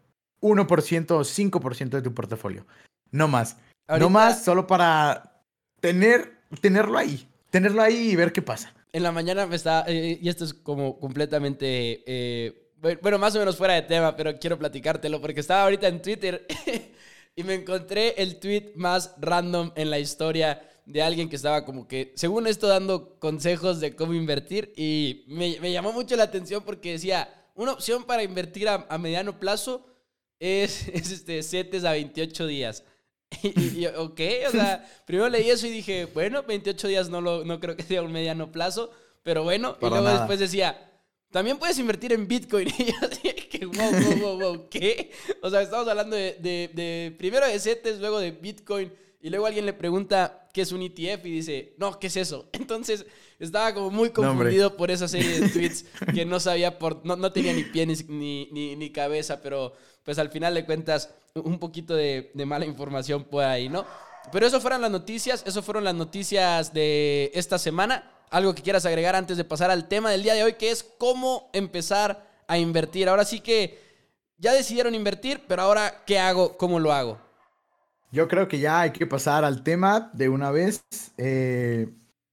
[0.47, 2.67] 1% o 5% de tu portafolio.
[3.11, 3.57] No más.
[3.89, 5.43] No más, solo para
[5.81, 7.29] tener, tenerlo ahí.
[7.51, 8.75] Tenerlo ahí y ver qué pasa.
[8.93, 13.39] En la mañana me está, eh, y esto es como completamente, eh, bueno, más o
[13.39, 16.47] menos fuera de tema, pero quiero platicártelo porque estaba ahorita en Twitter
[17.37, 21.87] y me encontré el tweet más random en la historia de alguien que estaba como
[21.87, 26.93] que, según esto, dando consejos de cómo invertir y me, llamó mucho la atención porque
[26.93, 29.96] decía, una opción para invertir a mediano plazo
[30.41, 32.85] es, es este, CETES a 28 días.
[33.43, 37.45] Y, yo, ok, o sea, primero leí eso y dije, bueno, 28 días no, lo,
[37.45, 38.91] no creo que sea un mediano plazo,
[39.25, 40.93] pero bueno, y luego después decía,
[41.33, 42.69] también puedes invertir en Bitcoin.
[42.79, 45.11] Y yo así que, wow, wow, wow, wow, ¿qué?
[45.43, 48.93] O sea, estamos hablando de, de, de primero de CETES, luego de Bitcoin,
[49.27, 52.49] y luego alguien le pregunta qué es un ETF y dice, no, ¿qué es eso?
[52.53, 53.05] Entonces
[53.41, 55.85] estaba como muy confundido por esa serie de tweets
[56.15, 57.97] que no sabía, por, no, no tenía ni pie ni,
[58.53, 59.73] ni, ni cabeza, pero
[60.05, 63.85] pues al final de cuentas un poquito de, mala información por ahí, ¿no?
[64.31, 68.09] Pero eso fueron las noticias, eso fueron las noticias de esta semana.
[68.31, 70.85] Algo que quieras agregar antes de pasar al tema del día de hoy, que es
[70.85, 73.09] cómo empezar a invertir.
[73.09, 73.77] Ahora sí que
[74.39, 76.57] ya decidieron invertir, pero ahora, ¿qué hago?
[76.57, 77.26] ¿Cómo lo hago?
[78.13, 80.85] Yo creo que ya hay que pasar al tema de una vez.
[81.17, 81.89] Eh,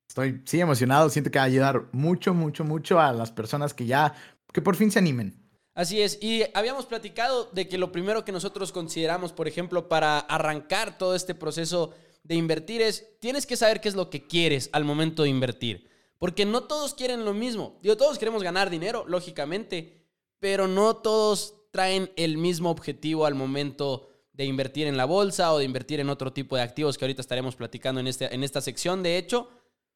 [0.08, 1.10] estoy, sí, emocionado.
[1.10, 4.14] Siento que va a ayudar mucho, mucho, mucho a las personas que ya,
[4.52, 5.44] que por fin se animen.
[5.76, 10.20] Así es, y habíamos platicado de que lo primero que nosotros consideramos, por ejemplo, para
[10.20, 14.70] arrancar todo este proceso de invertir es, tienes que saber qué es lo que quieres
[14.72, 17.80] al momento de invertir, porque no todos quieren lo mismo.
[17.82, 20.06] Digo, todos queremos ganar dinero, lógicamente,
[20.40, 25.60] pero no todos traen el mismo objetivo al momento de invertir en la bolsa o
[25.60, 28.62] de invertir en otro tipo de activos que ahorita estaremos platicando en, este, en esta
[28.62, 29.50] sección, de hecho.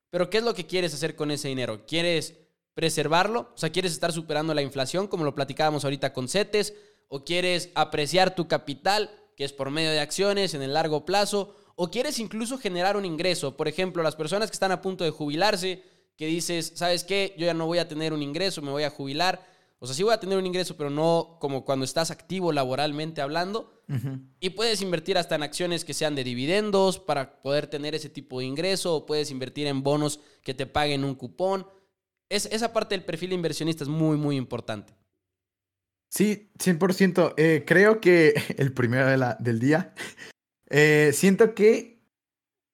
[0.10, 1.86] Pero ¿qué es lo que quieres hacer con ese dinero?
[1.86, 2.36] ¿Quieres
[2.74, 3.52] preservarlo?
[3.56, 6.76] O sea, ¿quieres estar superando la inflación como lo platicábamos ahorita con CETES?
[7.08, 11.56] ¿O quieres apreciar tu capital, que es por medio de acciones en el largo plazo?
[11.76, 13.58] ¿O quieres incluso generar un ingreso?
[13.58, 15.84] Por ejemplo, las personas que están a punto de jubilarse,
[16.16, 17.34] que dices, ¿sabes qué?
[17.38, 19.46] Yo ya no voy a tener un ingreso, me voy a jubilar.
[19.80, 23.22] O sea, sí voy a tener un ingreso, pero no como cuando estás activo laboralmente
[23.22, 23.74] hablando.
[24.42, 28.40] Y puedes invertir hasta en acciones que sean de dividendos para poder tener ese tipo
[28.40, 28.96] de ingreso.
[28.96, 31.68] O puedes invertir en bonos que te paguen un cupón
[32.30, 34.94] esa parte del perfil de inversionista es muy, muy importante.
[36.10, 37.34] Sí, 100%.
[37.38, 39.94] Eh, creo que el primero de la, del día,
[40.70, 42.02] eh, siento que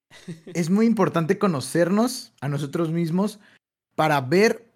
[0.54, 3.40] es muy importante conocernos a nosotros mismos
[3.96, 4.72] para ver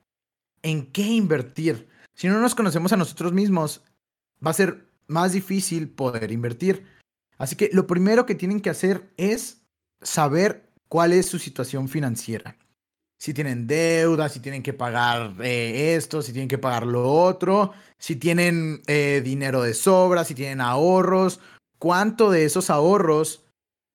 [0.62, 1.88] en qué invertir.
[2.18, 3.84] Si no nos conocemos a nosotros mismos,
[4.46, 6.84] va a ser más difícil poder invertir.
[7.38, 9.62] Así que lo primero que tienen que hacer es
[10.02, 12.58] saber cuál es su situación financiera.
[13.20, 17.74] Si tienen deuda, si tienen que pagar eh, esto, si tienen que pagar lo otro,
[18.00, 21.40] si tienen eh, dinero de sobra, si tienen ahorros,
[21.78, 23.44] cuánto de esos ahorros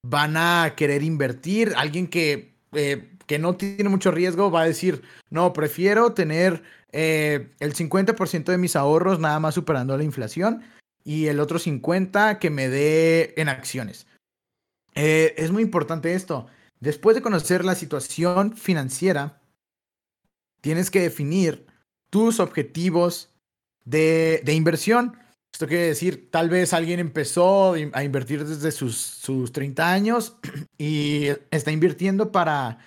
[0.06, 1.74] van a querer invertir.
[1.76, 7.74] Alguien que, eh, que no tiene mucho riesgo va a decir, no, prefiero tener el
[7.74, 10.62] 50% de mis ahorros nada más superando la inflación
[11.04, 14.06] y el otro 50% que me dé en acciones.
[14.94, 16.46] es muy importante esto.
[16.80, 19.40] Después de conocer la situación financiera,
[20.60, 21.66] tienes que definir
[22.10, 23.30] tus objetivos
[23.84, 25.16] de, inversión.
[25.52, 30.36] Esto quiere decir, tal vez alguien empezó a invertir desde sus, sus 30 años
[30.78, 32.78] y está invirtiendo para,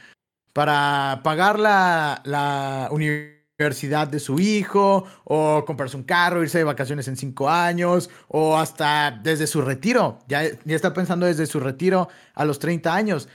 [0.52, 7.08] para pagar la, la universidad de su hijo, o comprarse un carro, irse de vacaciones
[7.08, 10.20] en 5 años, o hasta desde su retiro.
[10.28, 13.30] Ya, ya está pensando desde su retiro a los 30 años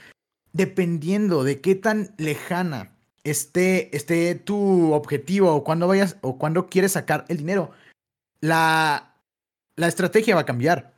[0.53, 2.91] dependiendo de qué tan lejana
[3.23, 7.71] esté, esté tu objetivo o cuando vayas o cuando quieres sacar el dinero,
[8.39, 9.15] la,
[9.75, 10.93] la estrategia va a cambiar.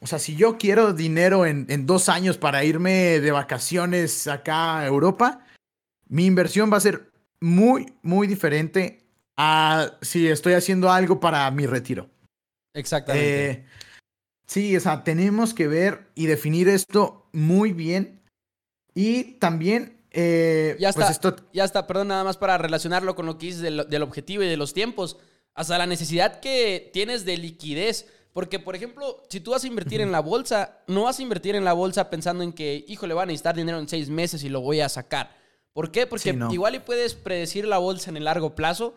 [0.00, 4.78] O sea, si yo quiero dinero en, en, dos años para irme de vacaciones acá
[4.78, 5.44] a Europa,
[6.06, 7.07] mi inversión va a ser
[7.40, 9.04] muy, muy diferente
[9.36, 12.08] a si estoy haciendo algo para mi retiro.
[12.74, 13.50] Exactamente.
[13.50, 13.64] Eh,
[14.46, 18.20] sí, o sea, tenemos que ver y definir esto muy bien
[18.94, 19.96] y también...
[20.10, 23.60] Eh, ya pues está, ya está, perdón, nada más para relacionarlo con lo que dices
[23.60, 25.18] del, objetivo y de los tiempos,
[25.54, 28.06] hasta la necesidad que tienes de liquidez.
[28.32, 31.54] Porque, por ejemplo, si tú vas a invertir en la bolsa, no vas a invertir
[31.54, 34.42] en la bolsa pensando en que, hijo, le van a necesitar dinero en seis meses
[34.42, 35.36] y lo voy a sacar.
[35.78, 36.08] ¿Por qué?
[36.08, 38.96] Porque igual y puedes predecir la bolsa en el largo plazo,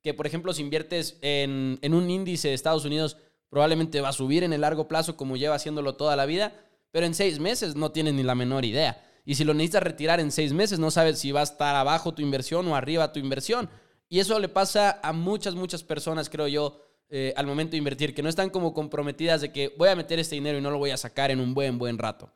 [0.00, 3.18] que por ejemplo, si inviertes en, en, un índice de Estados Unidos,
[3.50, 6.54] probablemente va a subir en el largo plazo como lleva haciéndolo toda la vida,
[6.90, 9.04] pero en seis meses no tienes ni la menor idea.
[9.26, 12.14] Y si lo necesitas retirar en seis meses, no sabes si va a estar abajo
[12.14, 13.68] tu inversión o arriba tu inversión.
[14.08, 18.14] Y eso le pasa a muchas, muchas personas, creo yo, eh, al momento de invertir,
[18.14, 20.78] que no están como comprometidas de que voy a meter este dinero y no lo
[20.78, 22.32] voy a sacar en un buen, buen rato.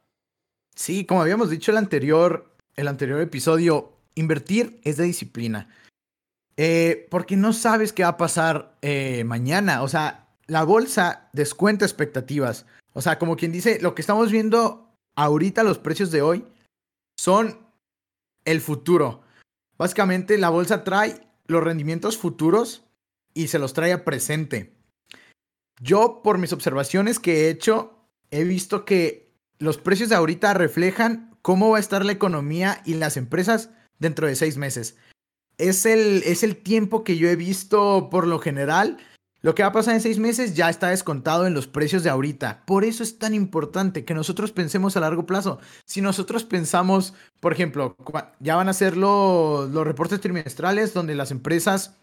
[0.74, 5.68] Sí, como habíamos dicho el anterior, el anterior episodio, invertir es de disciplina.
[6.56, 9.82] Eh, porque no sabes qué va a pasar eh, mañana.
[9.82, 12.66] O sea, la bolsa descuenta expectativas.
[12.92, 16.46] O sea, como quien dice, lo que estamos viendo ahorita, los precios de hoy,
[17.18, 17.58] son
[18.44, 19.22] el futuro.
[19.76, 22.84] Básicamente la bolsa trae los rendimientos futuros
[23.34, 24.74] y se los trae a presente.
[25.80, 31.35] Yo, por mis observaciones que he hecho, he visto que los precios de ahorita reflejan
[31.46, 34.96] cómo va a estar la economía y las empresas dentro de seis meses.
[35.58, 38.98] Es el, es el tiempo que yo he visto por lo general
[39.42, 42.10] lo que va a pasar en seis meses ya está descontado en los precios de
[42.10, 42.64] ahorita.
[42.66, 45.60] Por eso es tan importante que nosotros pensemos a largo plazo.
[45.84, 47.94] Si nosotros pensamos, por ejemplo,
[48.40, 51.94] ya van a ser los, reportes trimestrales donde las empresas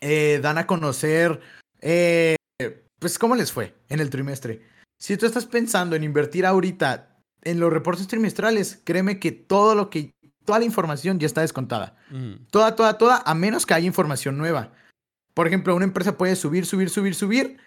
[0.00, 1.40] eh, dan a conocer,
[1.80, 2.36] eh,
[3.00, 4.62] pues, cómo les fue en el trimestre.
[5.00, 9.90] Si tú estás pensando en invertir ahorita en los reportes trimestrales, créeme que todo lo
[9.90, 10.12] que,
[10.44, 11.96] toda la información ya está descontada.
[12.50, 14.72] Toda, toda, toda, a menos que haya información nueva.
[15.34, 17.58] Por ejemplo, una empresa puede subir, subir, subir, subir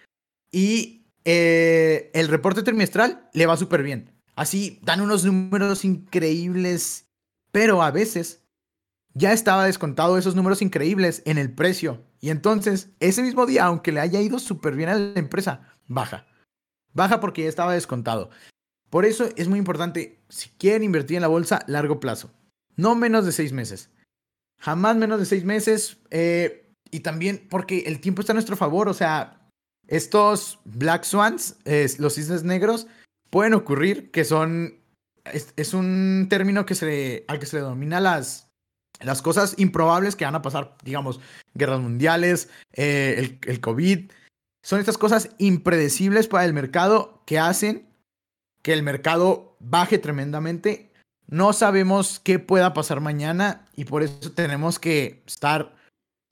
[0.52, 4.12] y eh, el reporte trimestral le va súper bien.
[4.36, 7.08] Así dan unos números increíbles,
[7.52, 8.44] pero a veces
[9.14, 12.04] ya estaba descontado esos números increíbles en el precio.
[12.22, 16.28] Y entonces, ese mismo día, aunque le haya ido súper bien a la empresa, baja.
[16.94, 18.30] Baja porque ya estaba descontado.
[18.92, 22.30] Por eso es muy importante, si quieren invertir en la bolsa, largo plazo.
[22.76, 23.90] No menos de seis meses.
[24.60, 25.98] Jamás menos de seis meses.
[26.12, 29.48] Eh, y también porque el tiempo está a nuestro favor, o sea,
[29.88, 31.56] estos Black Swans,
[32.00, 32.88] los cisnes negros,
[33.30, 34.76] pueden ocurrir, que son,
[35.24, 38.50] es, un término que se, al que se le denomina las,
[39.00, 41.22] las cosas improbables que van a pasar, digamos,
[41.54, 44.12] guerras mundiales, eh, el, el COVID,
[44.64, 47.91] son estas cosas impredecibles para el mercado que hacen
[48.62, 50.92] que el mercado baje tremendamente.
[51.28, 55.76] No sabemos qué pueda pasar mañana y por eso tenemos que estar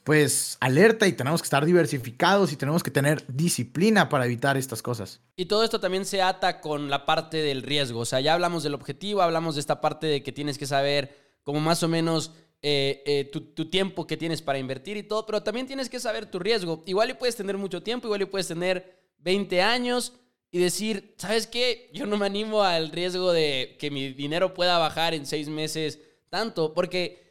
[0.04, 4.82] pues alerta y tenemos que estar diversificados y tenemos que tener disciplina para evitar estas
[4.82, 5.22] cosas.
[5.36, 8.00] Y todo esto también se ata con la parte del riesgo.
[8.00, 11.16] O sea, ya hablamos del objetivo, hablamos de esta parte de que tienes que saber
[11.44, 15.44] como más o menos eh, eh, tu, tiempo que tienes para invertir y todo, pero
[15.44, 16.84] también tienes que saber tu riesgo.
[16.86, 20.14] Igual y puedes tener mucho tiempo, igual y puedes tener 20 años
[20.52, 21.90] y decir, ¿sabes qué?
[21.94, 26.00] Yo no me animo al riesgo de que mi dinero pueda bajar en seis meses
[26.30, 27.30] tanto, porque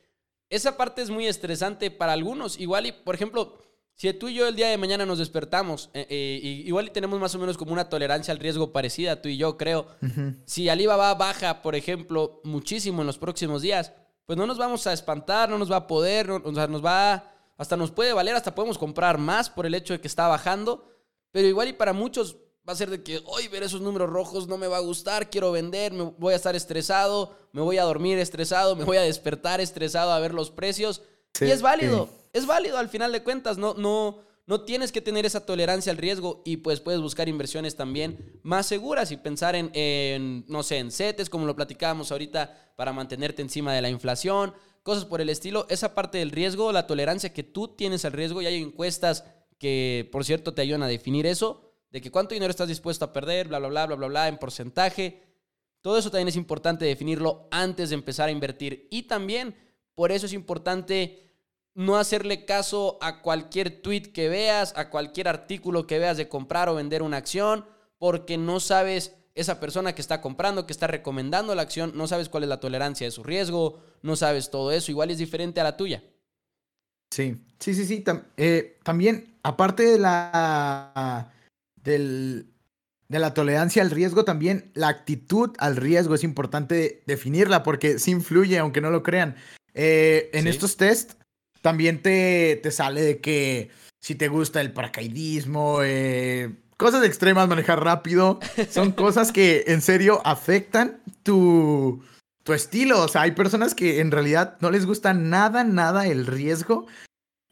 [0.51, 2.59] esa parte es muy estresante para algunos.
[2.59, 3.59] Igual, y por ejemplo,
[3.95, 7.35] si tú y yo el día de mañana nos despertamos, eh, eh, igual tenemos más
[7.35, 9.89] o menos como una tolerancia al riesgo parecida, tú y yo creo.
[10.45, 13.93] Si Alibaba baja, por ejemplo, muchísimo en los próximos días,
[14.25, 17.33] pues no nos vamos a espantar, no nos va a poder, o sea, nos va,
[17.57, 20.89] hasta nos puede valer, hasta podemos comprar más por el hecho de que está bajando,
[21.33, 22.37] pero igual y para muchos
[22.69, 25.31] va a ser de que hoy ver esos números rojos no me va a gustar,
[25.31, 29.03] quiero vender, me voy a estar estresado, me voy a dormir estresado, me voy a
[29.03, 31.01] despertar estresado a ver los precios.
[31.41, 35.25] y es válido, es válido al final de cuentas, no, no, no tienes que tener
[35.25, 39.71] esa tolerancia al riesgo y pues puedes buscar inversiones también más seguras y pensar en,
[39.73, 44.53] en no sé, en CETES, como lo platicábamos ahorita, para mantenerte encima de la inflación,
[44.83, 45.65] cosas por el estilo.
[45.71, 49.25] Esa parte del riesgo, la tolerancia que tú tienes al riesgo, y hay encuestas
[49.59, 53.13] que, por cierto, te ayudan a definir eso de que cuánto dinero estás dispuesto a
[53.13, 55.23] perder, bla, bla, bla, bla, bla, bla, en porcentaje.
[55.81, 58.89] Todo eso también es importante definirlo antes de empezar a invertir.
[58.91, 59.57] Y también,
[59.95, 61.29] por eso es importante
[61.75, 66.69] no hacerle caso a cualquier tweet que veas, a cualquier artículo que veas de comprar
[66.69, 67.65] o vender una acción,
[67.99, 72.29] porque no sabes esa persona que está comprando, que está recomendando la acción, no sabes
[72.29, 75.65] cuál es la tolerancia de su riesgo, no sabes todo eso, igual es diferente a
[75.65, 76.03] la tuya.
[77.11, 78.05] Sí, sí, sí, sí.
[78.37, 81.33] Eh, también, aparte de la
[81.85, 82.45] de
[83.09, 88.59] la tolerancia al riesgo, también la actitud al riesgo es importante definirla porque sí influye,
[88.59, 89.37] aunque no lo crean.
[89.75, 91.13] Eh, en estos test
[91.63, 93.71] también te, te, sale de que
[94.01, 100.21] si te gusta el paracaidismo, eh, cosas extremas, manejar rápido, son cosas que en serio
[100.25, 102.03] afectan tu,
[102.45, 103.03] tu estilo.
[103.03, 106.87] O sea, hay personas que en realidad no les gusta nada, nada el riesgo,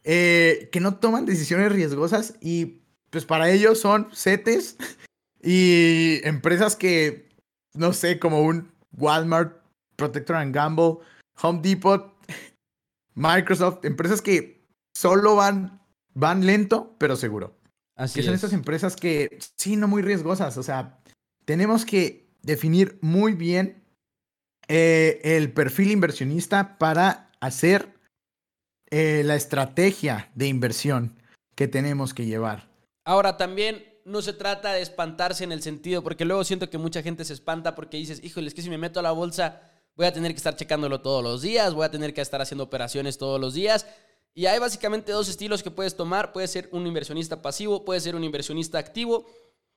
[0.05, 2.81] eh, que no toman decisiones riesgosas y
[3.11, 4.77] pues para ellos son CETES
[5.43, 7.29] y empresas que,
[7.75, 9.63] no sé, como un Walmart,
[9.97, 10.99] Protector and Gamble,
[11.43, 12.15] Home Depot,
[13.15, 15.81] Microsoft, empresas que solo van,
[16.15, 17.57] van lento, pero seguro.
[17.97, 20.59] Así que son estas empresas que, sí, no muy riesgosas.
[20.59, 21.01] O sea,
[21.45, 23.83] tenemos que definir muy bien
[24.69, 27.95] eh, el perfil inversionista para hacer
[28.91, 31.17] eh, la estrategia de inversión
[31.55, 32.69] que tenemos que llevar.
[33.07, 37.03] Ahora también no se trata de espantarse en el sentido, porque luego siento que mucha
[37.03, 39.63] gente se espanta porque dices, híjole, es que si me meto a la bolsa
[39.95, 42.65] voy a tener que estar checándolo todos los días, voy a tener que estar haciendo
[42.65, 43.87] operaciones todos los días.
[44.35, 46.33] Y hay básicamente dos estilos que puedes tomar.
[46.33, 49.25] Puede ser un inversionista pasivo, puede ser un inversionista activo.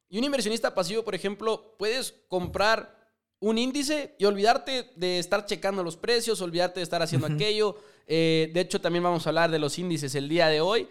[0.09, 2.97] Y un inversionista pasivo, por ejemplo, puedes comprar
[3.39, 7.77] un índice y olvidarte de estar checando los precios, olvidarte de estar haciendo aquello.
[8.07, 10.89] Eh, de hecho, también vamos a hablar de los índices el día de hoy.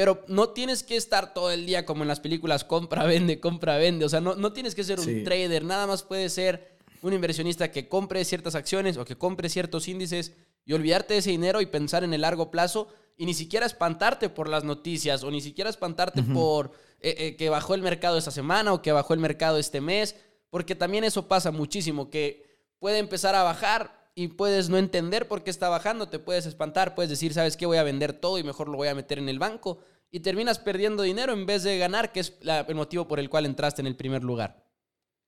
[0.00, 3.76] Pero no tienes que estar todo el día como en las películas, compra, vende, compra,
[3.76, 4.06] vende.
[4.06, 7.70] O sea, no, no tienes que ser un trader, nada más puede ser un inversionista
[7.70, 10.32] que compre ciertas acciones o que compre ciertos índices
[10.64, 12.88] y olvidarte de ese dinero y pensar en el largo plazo
[13.18, 16.72] y ni siquiera espantarte por las noticias o ni siquiera espantarte por
[17.02, 20.16] eh, eh, que bajó el mercado esta semana o que bajó el mercado este mes,
[20.48, 22.46] porque también eso pasa muchísimo, que
[22.78, 26.94] puede empezar a bajar y puedes no entender por qué está bajando, te puedes espantar,
[26.94, 27.66] puedes decir, ¿sabes qué?
[27.66, 29.78] Voy a vender todo y mejor lo voy a meter en el banco
[30.10, 33.46] y terminas perdiendo dinero en vez de ganar, que es el motivo por el cual
[33.46, 34.66] entraste en el primer lugar.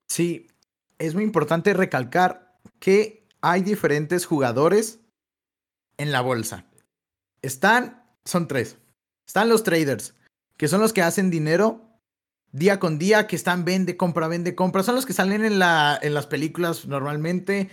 [0.09, 0.49] Sí,
[0.99, 5.01] es muy importante recalcar que hay diferentes jugadores
[5.97, 6.67] en la bolsa.
[7.43, 8.79] Están, son tres.
[9.27, 10.15] Están los traders,
[10.57, 11.89] que son los que hacen dinero
[12.53, 14.83] día con día, que están vende, compra, vende, compra.
[14.83, 17.71] Son los que salen en, la, en las películas normalmente.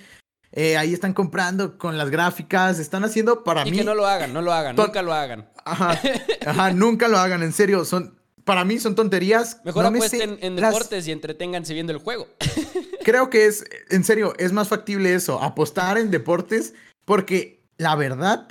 [0.52, 3.72] Eh, ahí están comprando con las gráficas, están haciendo para mí.
[3.72, 5.48] Y que no lo hagan, no lo hagan, nunca lo hagan.
[5.64, 6.00] Ajá,
[6.46, 9.62] ajá, nunca lo hagan, en serio, son, para mí son tonterías.
[9.64, 12.28] Mejor apuesten en deportes y entreténganse viendo el juego.
[13.04, 16.74] Creo que es, en serio, es más factible eso, apostar en deportes,
[17.06, 18.48] porque la verdad,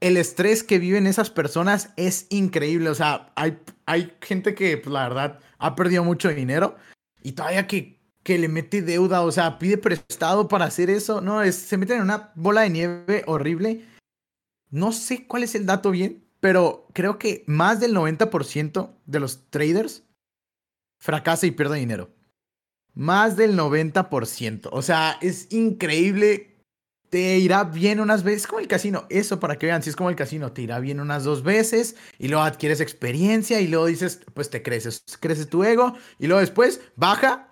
[0.00, 2.90] el estrés que viven esas personas es increíble.
[2.90, 6.74] O sea, hay, hay gente que, pues, la verdad, ha perdido mucho dinero
[7.22, 11.20] y todavía que que le mete deuda, o sea, pide prestado para hacer eso.
[11.20, 13.84] No, es, se meten en una bola de nieve horrible.
[14.70, 19.50] No sé cuál es el dato bien, pero creo que más del 90% de los
[19.50, 20.04] traders
[20.98, 22.10] fracasa y pierde dinero.
[22.94, 24.68] Más del 90%.
[24.70, 26.48] O sea, es increíble.
[27.10, 29.04] Te irá bien unas veces, como el casino.
[29.10, 31.96] Eso para que vean, si es como el casino, te irá bien unas dos veces
[32.18, 36.40] y luego adquieres experiencia y luego dices, pues te creces, creces tu ego y luego
[36.40, 37.51] después baja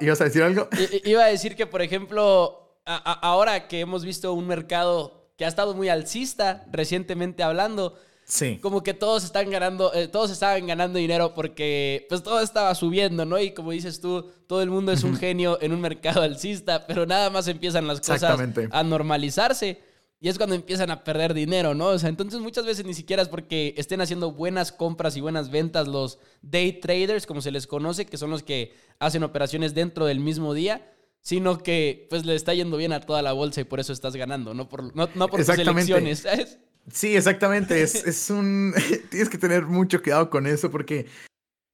[0.00, 0.68] ¿Ibas a decir algo?
[1.04, 5.74] iba a decir que, por ejemplo, ahora que hemos visto un mercado que ha estado
[5.74, 8.58] muy alcista, recientemente hablando, sí.
[8.60, 13.24] como que todos están ganando, eh, todos estaban ganando dinero porque pues todo estaba subiendo,
[13.24, 13.38] ¿no?
[13.38, 17.06] Y como dices tú, todo el mundo es un genio en un mercado alcista, pero
[17.06, 18.38] nada más empiezan las cosas
[18.70, 19.80] a normalizarse.
[20.22, 21.86] Y es cuando empiezan a perder dinero, ¿no?
[21.86, 25.50] O sea, entonces muchas veces ni siquiera es porque estén haciendo buenas compras y buenas
[25.50, 30.04] ventas los day traders, como se les conoce, que son los que hacen operaciones dentro
[30.04, 30.92] del mismo día,
[31.22, 34.14] sino que pues le está yendo bien a toda la bolsa y por eso estás
[34.14, 36.58] ganando, no por, no, no por tus elecciones, ¿sabes?
[36.92, 37.82] Sí, exactamente.
[37.82, 38.74] Es, es un.
[39.10, 41.06] Tienes que tener mucho cuidado con eso porque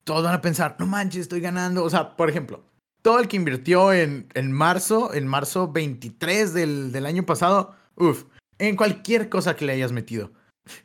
[0.05, 1.83] todos van a pensar, no manches, estoy ganando.
[1.83, 2.63] O sea, por ejemplo,
[3.03, 8.25] todo el que invirtió en, en marzo, en marzo 23 del, del año pasado, uff,
[8.59, 10.33] en cualquier cosa que le hayas metido.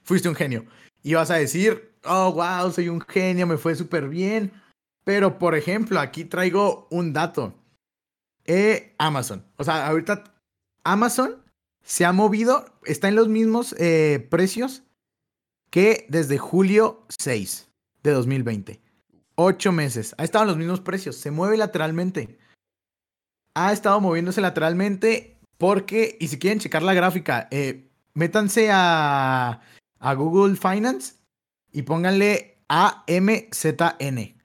[0.03, 0.65] Fuiste un genio.
[1.03, 4.51] Y vas a decir, oh, wow, soy un genio, me fue súper bien.
[5.03, 7.55] Pero, por ejemplo, aquí traigo un dato.
[8.45, 9.45] Eh, Amazon.
[9.57, 10.23] O sea, ahorita
[10.83, 11.43] Amazon
[11.83, 14.83] se ha movido, está en los mismos eh, precios
[15.69, 17.69] que desde julio 6
[18.03, 18.81] de 2020.
[19.35, 20.13] Ocho meses.
[20.17, 21.15] Ha estado en los mismos precios.
[21.15, 22.37] Se mueve lateralmente.
[23.55, 25.30] Ha estado moviéndose lateralmente
[25.61, 29.61] porque, y si quieren checar la gráfica, eh, métanse a,
[30.17, 31.17] Google Finance
[31.71, 34.41] y pónganle AMZN,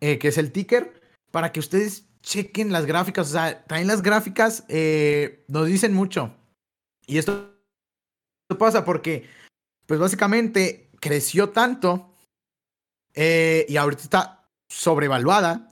[0.00, 3.28] eh, que es el ticker, para que ustedes chequen las gráficas.
[3.28, 6.34] O sea, también las gráficas eh, nos dicen mucho.
[7.06, 7.54] Y esto
[8.58, 9.28] pasa porque,
[9.86, 12.12] pues básicamente, creció tanto
[13.14, 15.70] y ahorita está sobrevaluada.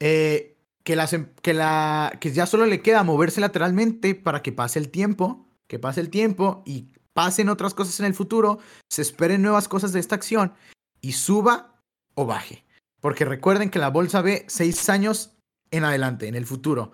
[0.00, 0.53] Eh,
[0.84, 4.90] que, em, que, la, que ya solo le queda moverse lateralmente para que pase el
[4.90, 8.58] tiempo, que pase el tiempo y pasen otras cosas en el futuro,
[8.90, 10.52] se esperen nuevas cosas de esta acción
[11.00, 11.80] y suba
[12.14, 12.64] o baje.
[13.00, 15.36] Porque recuerden que la bolsa ve seis años
[15.70, 16.92] en adelante, en el futuro.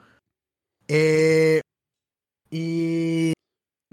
[0.89, 1.61] Eh,
[2.51, 3.33] y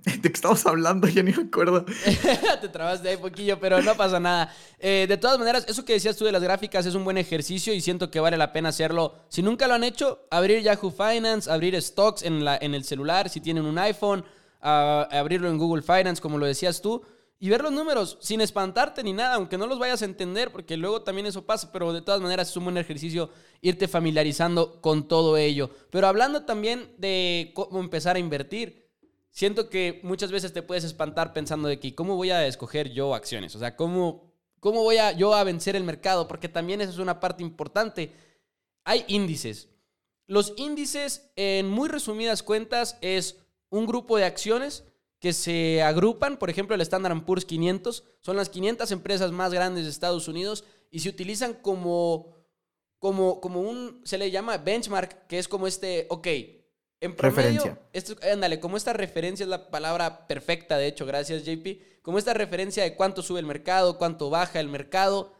[0.21, 1.07] ¿De qué estamos hablando?
[1.07, 1.85] Ya ni me acuerdo.
[2.61, 4.53] Te trabaste ahí poquillo, pero no pasa nada.
[4.79, 7.73] Eh, de todas maneras, eso que decías tú de las gráficas es un buen ejercicio
[7.73, 9.15] y siento que vale la pena hacerlo.
[9.29, 13.29] Si nunca lo han hecho, abrir Yahoo Finance, abrir stocks en, la, en el celular,
[13.29, 14.23] si tienen un iPhone,
[14.61, 17.03] abrirlo en Google Finance, como lo decías tú,
[17.39, 20.75] y ver los números sin espantarte ni nada, aunque no los vayas a entender, porque
[20.75, 23.29] luego también eso pasa, pero de todas maneras es un buen ejercicio
[23.61, 25.69] irte familiarizando con todo ello.
[25.91, 28.86] Pero hablando también de cómo empezar a invertir
[29.29, 33.15] siento que muchas veces te puedes espantar pensando de que, ¿cómo voy a escoger yo
[33.15, 33.55] acciones?
[33.55, 36.27] O sea, ¿cómo, cómo voy a, yo a vencer el mercado?
[36.27, 38.13] Porque también esa es una parte importante.
[38.83, 39.69] Hay índices.
[40.25, 43.37] Los índices, en muy resumidas cuentas, es
[43.69, 44.83] un grupo de acciones
[45.19, 49.85] que se agrupan, por ejemplo, el Standard Poor's 500, son las 500 empresas más grandes
[49.85, 52.35] de Estados Unidos y se utilizan como,
[52.99, 56.27] como, como un, se le llama benchmark, que es como este, ok,
[56.99, 62.01] en promedio, esto, ándale, como esta referencia es la palabra perfecta, de hecho, gracias JP,
[62.01, 65.33] como esta referencia de cuánto sube el mercado, cuánto baja el mercado,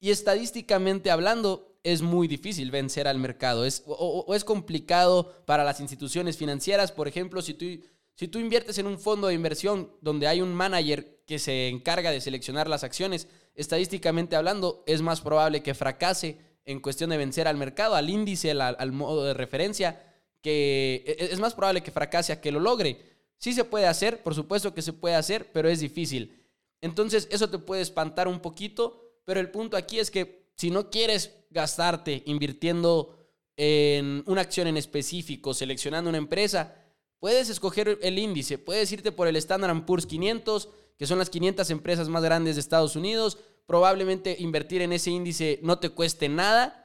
[0.00, 5.80] y estadísticamente hablando, es muy difícil vencer al mercado, es, o, es complicado para las
[5.80, 7.66] instituciones financieras, por ejemplo, si tú,
[8.14, 12.10] si tú inviertes en un fondo de inversión donde hay un manager que se encarga
[12.10, 17.48] de seleccionar las acciones, estadísticamente hablando, es más probable que fracase en cuestión de vencer
[17.48, 20.11] al mercado, al índice, al modo de referencia,
[20.42, 23.00] que e, e, es más probable que fracase a que lo logre.
[23.38, 26.44] Sí se puede hacer, por supuesto que se puede hacer, pero es difícil.
[26.80, 30.90] Entonces eso te puede espantar un poquito, pero el punto aquí es que si no
[30.90, 33.18] quieres gastarte invirtiendo
[33.56, 36.74] en una acción en específico, seleccionando una empresa,
[37.18, 40.68] puedes escoger el índice, puedes irte por el Standard Poor's 500,
[40.98, 45.60] que son las 500 empresas más grandes de Estados Unidos, probablemente invertir en ese índice
[45.62, 46.81] no te cueste nada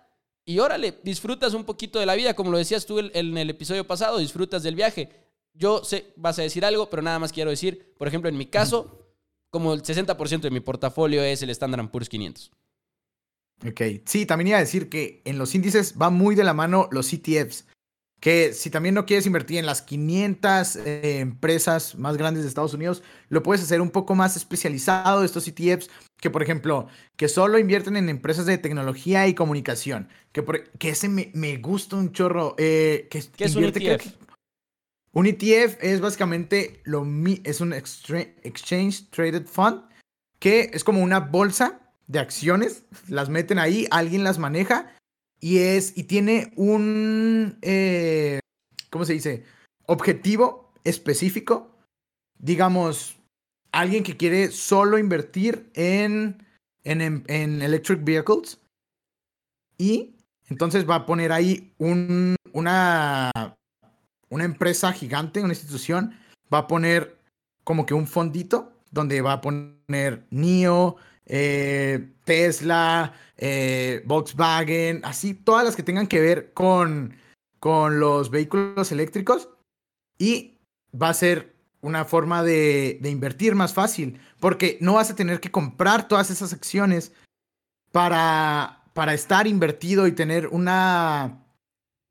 [0.47, 3.85] y órale, disfrutas un poquito de la vida, como lo decías tú en el episodio
[3.85, 5.09] pasado, disfrutas del viaje.
[5.53, 8.45] Yo sé, vas a decir algo, pero nada más quiero decir, por ejemplo, en mi
[8.45, 9.11] caso,
[9.49, 12.51] como el 60% de mi portafolio es el Standard Poor's 500.
[13.67, 16.87] Ok, sí, también iba a decir que en los índices va muy de la mano
[16.91, 17.65] los ETFs,
[18.20, 22.74] que si también no quieres invertir en las 500 eh, empresas más grandes de Estados
[22.74, 25.89] Unidos, lo puedes hacer un poco más especializado, estos ETFs
[26.20, 30.43] que por ejemplo, que solo invierten en empresas de tecnología y comunicación, que,
[30.80, 32.55] que ese me, me, gusta un chorro.
[32.57, 34.05] Eh, que ¿Qué es un ETF?
[35.13, 37.05] un ETF es básicamente lo
[37.43, 39.84] es un exchange traded fund,
[40.39, 44.96] que es como una bolsa de acciones, las meten ahí, alguien las maneja
[45.39, 48.39] y es y tiene un eh,
[48.89, 49.43] ¿cómo se dice?
[49.85, 51.71] objetivo específico,
[52.39, 53.17] digamos
[53.71, 56.45] alguien que quiere solo invertir en,
[56.83, 58.59] en, en, electric vehicles
[59.77, 60.15] y
[60.49, 63.31] entonces va a poner ahí un, una,
[64.29, 66.17] una empresa gigante, una institución,
[66.51, 67.17] va a poner
[67.63, 75.63] como que un fondito donde va a poner NIO, eh, Tesla, eh, Volkswagen, así todas
[75.65, 77.15] las que tengan que ver con,
[77.59, 79.49] con los vehículos eléctricos
[80.19, 80.59] y
[80.93, 85.39] va a ser una forma de, de, invertir más fácil, porque no vas a tener
[85.39, 87.13] que comprar todas esas acciones
[87.91, 91.45] para, para estar invertido y tener una,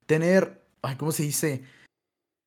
[0.06, 1.62] tener, ay, ¿cómo se dice?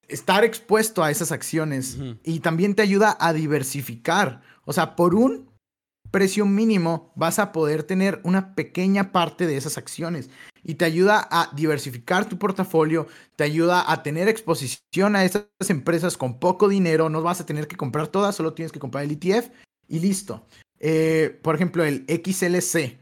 [0.07, 4.41] Estar expuesto a esas acciones y también te ayuda a diversificar.
[4.65, 5.48] O sea, por un
[6.11, 10.29] precio mínimo vas a poder tener una pequeña parte de esas acciones
[10.63, 16.17] y te ayuda a diversificar tu portafolio, te ayuda a tener exposición a esas empresas
[16.17, 19.11] con poco dinero, no vas a tener que comprar todas, solo tienes que comprar el
[19.11, 19.49] ETF
[19.87, 20.45] y listo.
[20.79, 22.99] Eh, por ejemplo, el XLC,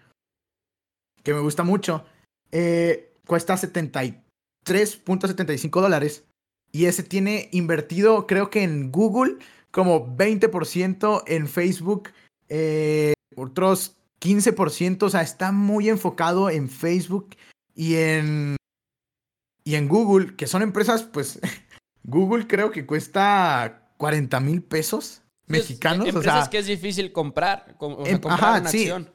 [1.24, 2.06] que me gusta mucho,
[2.52, 6.26] eh, cuesta 73.75 dólares
[6.72, 9.38] y ese tiene invertido creo que en Google
[9.72, 12.10] como 20%, en Facebook
[12.50, 17.36] eh, otros 15%, o sea, está muy enfocado en Facebook
[17.76, 18.56] y en,
[19.64, 21.40] y en Google, que son empresas, pues,
[22.04, 26.08] Google creo que cuesta 40 mil pesos mexicanos.
[26.08, 28.84] Empresas o sea, que es difícil comprar, o sea, em, comprar una sí.
[28.84, 29.14] acción.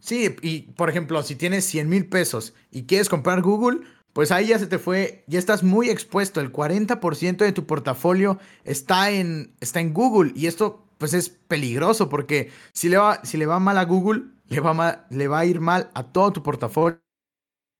[0.00, 3.80] Sí, y por ejemplo, si tienes 100 mil pesos y quieres comprar Google,
[4.12, 6.40] pues ahí ya se te fue, ya estás muy expuesto.
[6.40, 12.08] El 40% de tu portafolio está en, está en Google y esto pues es peligroso
[12.08, 15.46] porque si le va, si le va mal a Google, le va, le va a
[15.46, 17.00] ir mal a todo tu portafolio.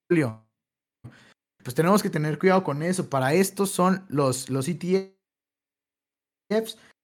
[0.08, 3.10] Pues tenemos que tener cuidado con eso.
[3.10, 5.18] Para esto son los, los ETFs.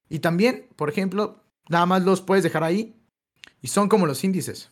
[0.08, 2.96] Y también, por ejemplo, nada más los puedes dejar ahí.
[3.60, 4.70] Y son como los índices.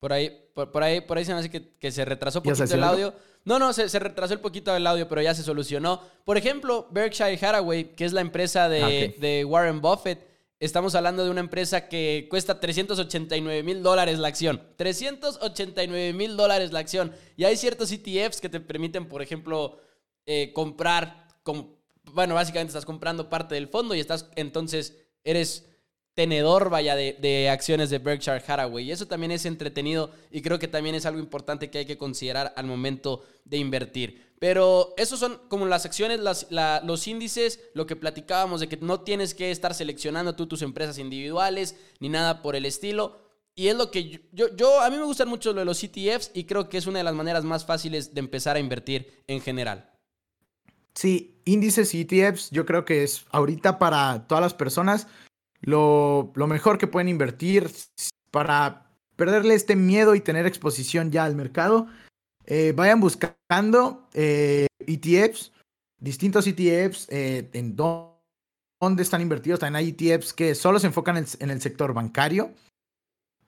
[0.00, 2.84] Por ahí, por, ahí, por ahí se me hace que, se retrasó un poquito el
[2.84, 3.14] audio.
[3.44, 6.02] No, no, se, retrasó el poquito el audio, pero ya se solucionó.
[6.24, 11.22] Por ejemplo, Berkshire Hathaway, que es la empresa de, ah, de Warren Buffett, Estamos hablando
[11.22, 14.62] de una empresa que cuesta 389 mil dólares la acción.
[14.76, 17.12] 389 mil dólares la acción.
[17.36, 19.78] Y hay ciertos ETFs que te permiten, por ejemplo,
[20.24, 21.28] eh, comprar,
[22.04, 25.68] bueno, básicamente estás comprando parte del fondo y estás, entonces, eres
[26.14, 28.86] tenedor, vaya, de, de, acciones de Berkshire Hathaway.
[28.86, 31.98] Y eso también es entretenido y creo que también es algo importante que hay que
[31.98, 34.25] considerar al momento de invertir.
[34.38, 36.48] Pero esos son como las acciones, las,
[36.84, 40.98] los índices, lo que platicábamos de que no tienes que estar seleccionando tú tus empresas
[40.98, 43.24] individuales ni nada por el estilo.
[43.54, 46.30] Y es lo que yo, yo, a mí me gustan mucho lo de los ETFs
[46.34, 49.40] y creo que es una de las maneras más fáciles de empezar a invertir en
[49.40, 49.90] general.
[50.94, 55.06] Sí, índices y ETFs yo creo que es ahorita para todas las personas
[55.60, 57.70] lo, mejor que pueden invertir
[58.30, 61.88] para perderle este miedo y tener exposición ya al mercado.
[62.46, 65.52] Eh, vayan buscando eh, ETFs,
[65.98, 69.60] distintos ETFs, eh, en dónde están invertidos.
[69.60, 72.54] También hay ETFs que solo se enfocan en, el sector bancario.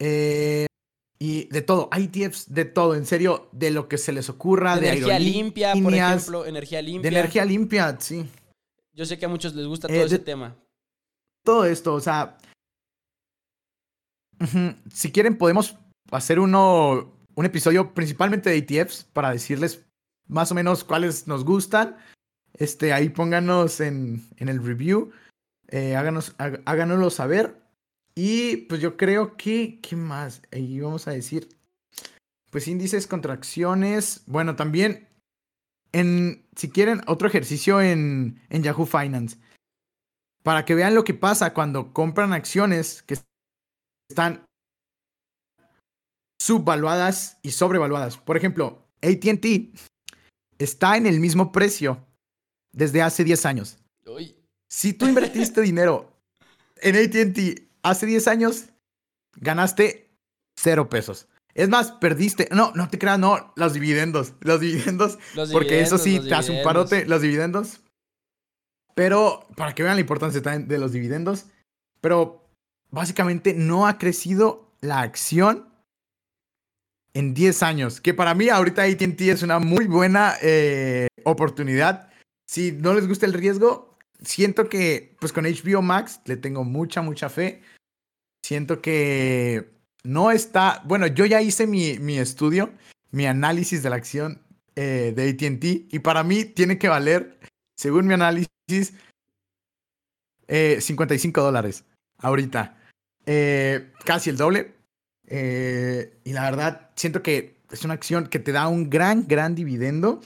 [0.01, 4.77] y de todo, hay ETFs de todo, en serio, de lo que se les ocurra.
[4.77, 7.11] De, energía limpia, por ejemplo, energía limpia.
[7.11, 8.27] De energía limpia, sí.
[8.93, 10.57] Yo sé que a muchos les gusta todo ese tema
[11.49, 12.37] todo esto, o sea,
[14.93, 15.77] si quieren podemos
[16.11, 19.87] hacer uno, un episodio principalmente de ETFs para decirles
[20.27, 21.97] más o menos cuáles nos gustan.
[22.55, 25.13] Este, ahí pónganos en, en el review,
[25.69, 27.63] eh, háganos, háganoslo saber.
[28.17, 30.43] Y pues yo creo que, ¿qué más?
[30.51, 31.49] Ahí vamos a decir,
[32.51, 34.25] pues índices, contracciones.
[34.27, 35.07] Bueno, también,
[35.93, 39.39] en, si quieren, otro ejercicio en, en Yahoo Finance
[40.43, 43.17] para que vean lo que pasa cuando compran acciones que
[44.09, 44.48] están
[46.41, 48.17] subvaluadas y sobrevaluadas.
[48.17, 49.75] Por ejemplo, ATT
[50.59, 52.07] está en el mismo precio
[52.73, 53.79] desde hace 10 años.
[54.71, 56.13] Si tú invertiste dinero
[56.77, 58.67] en ATT hace 10 años,
[59.37, 60.11] ganaste
[60.59, 61.29] cero pesos.
[61.55, 62.49] Es más, perdiste.
[62.53, 64.35] No, no te creas, no, los dividendos.
[64.41, 65.19] Los dividendos.
[65.53, 67.05] porque eso sí, te hace un parote.
[67.07, 67.81] Los dividendos
[68.99, 71.47] pero para que vean la importancia de los dividendos.
[72.01, 72.51] Pero
[72.91, 75.68] básicamente no ha crecido la acción
[77.19, 78.01] en 10 años.
[78.01, 82.11] Que para mí ahorita ATT es una muy buena eh, oportunidad.
[82.47, 87.03] Si no les gusta el riesgo, siento que pues con HBO Max le tengo mucha,
[87.03, 87.63] mucha fe.
[88.45, 89.69] Siento que
[90.05, 92.73] no está, bueno, yo ya hice mi, mi estudio,
[93.11, 94.41] mi análisis de la acción
[94.77, 97.41] eh, de ATT y para mí tiene que valer,
[97.77, 98.95] según mi análisis,
[100.47, 101.85] 55 eh, dólares
[102.19, 102.77] ahorita.
[104.05, 104.78] Casi el doble.
[105.31, 109.55] Eh, y la verdad, siento que es una acción que te da un gran, gran
[109.55, 110.21] dividendo.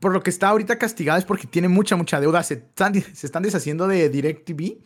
[0.00, 2.42] Por lo que está ahorita castigada es porque tiene mucha, mucha deuda.
[2.42, 4.78] Se están, se están deshaciendo de DirecTV.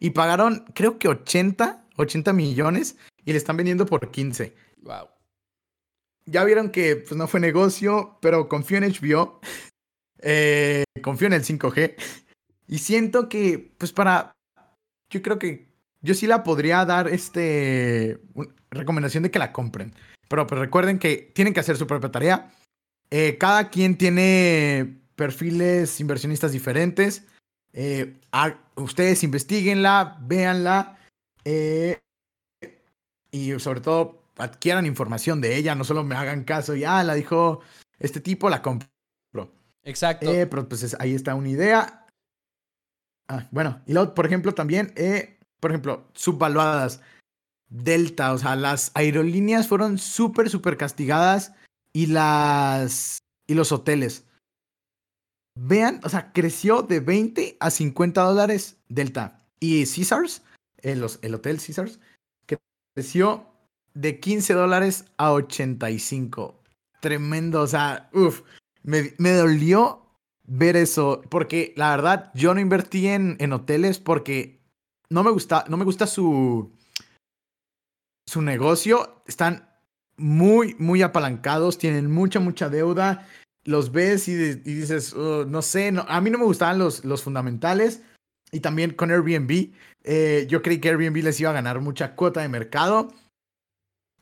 [0.00, 4.54] y pagaron, creo que 80, 80 millones y le están vendiendo por 15.
[4.82, 5.08] Wow.
[6.26, 9.40] Ya vieron que pues, no fue negocio, pero confío en HBO.
[10.26, 11.96] Eh, confío en el 5G.
[12.66, 14.32] Y siento que, pues para,
[15.10, 15.73] yo creo que
[16.04, 18.20] yo sí la podría dar este,
[18.70, 19.92] recomendación de que la compren.
[20.28, 22.52] Pero pues recuerden que tienen que hacer su propia tarea.
[23.10, 27.24] Eh, cada quien tiene perfiles inversionistas diferentes.
[27.72, 28.14] Eh,
[28.76, 30.98] ustedes investiguenla, véanla.
[31.44, 31.98] Eh,
[33.30, 37.14] y sobre todo adquieran información de ella, no solo me hagan caso y, ah, la
[37.14, 37.60] dijo
[37.98, 38.88] este tipo, la compro.
[39.84, 40.32] Exacto.
[40.32, 42.06] Eh, pero pues ahí está una idea.
[43.28, 47.00] Ah, bueno, y luego, por ejemplo, también, eh, por ejemplo, subvaluadas.
[47.70, 51.54] Delta, o sea, las aerolíneas fueron súper, súper castigadas
[51.90, 53.16] y las...
[53.46, 54.26] y los hoteles.
[55.58, 59.46] Vean, o sea, creció de 20 a 50 dólares Delta.
[59.58, 60.42] Y Caesars,
[60.82, 61.98] el, el hotel Caesars,
[62.94, 63.46] creció
[63.94, 66.60] de 15 dólares a 85.
[67.00, 68.42] Tremendo, o sea, uff,
[68.82, 70.10] me, me, dolió
[70.46, 74.62] ver eso, porque la verdad yo no invertí en, en hoteles porque
[75.14, 76.70] no me gusta, no me gusta su,
[78.26, 79.22] su negocio.
[79.26, 79.68] Están
[80.16, 83.26] muy, muy apalancados, tienen mucha, mucha deuda.
[83.64, 87.04] Los ves y, y dices, oh, no sé, no, a mí no me gustaban los,
[87.04, 88.02] los fundamentales.
[88.52, 89.72] Y también con Airbnb,
[90.04, 93.12] eh, yo creí que Airbnb les iba a ganar mucha cuota de mercado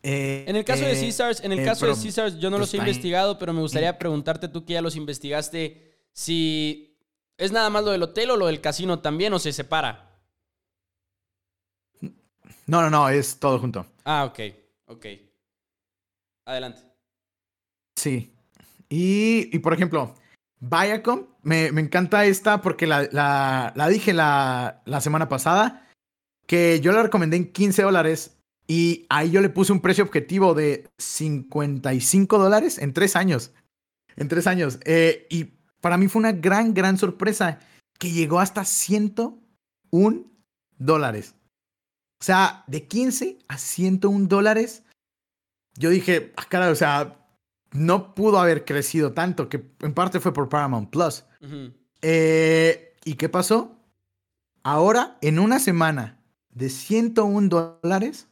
[0.03, 2.75] eh, en el caso de eh, Caesars, en el caso de Caesars, yo no los
[2.75, 6.99] he investigado, pero me gustaría preguntarte tú que ya los investigaste, si
[7.39, 10.12] es nada más lo del hotel o lo del casino también o se separa.
[12.67, 13.87] No, no, no, es todo junto.
[14.05, 14.39] Ah, ok,
[14.87, 15.07] ok.
[16.47, 16.83] Adelante.
[17.97, 18.35] Sí.
[18.89, 20.15] Y, por ejemplo,
[20.61, 25.89] Viacom, me, me, encanta esta porque la, la, la dije la, la semana pasada,
[26.47, 28.37] que yo la recomendé en 15 dólares
[28.67, 33.53] y ahí yo le puse un precio objetivo de 55 dólares en tres años.
[34.17, 34.79] En tres años.
[34.85, 35.45] Eh, y
[35.81, 37.59] para mí fue una gran, gran sorpresa
[37.99, 40.25] que llegó hasta 101
[40.79, 41.35] dólares.
[42.23, 44.85] O sea, de 15 a 101 dólares.
[45.75, 47.19] Yo dije, ah, cara, o sea,
[47.73, 51.25] no pudo haber crecido tanto, que en parte fue por Paramount Plus.
[52.01, 53.77] Eh, ¿Y qué pasó?
[54.63, 58.29] Ahora, en una semana de 101 dólares,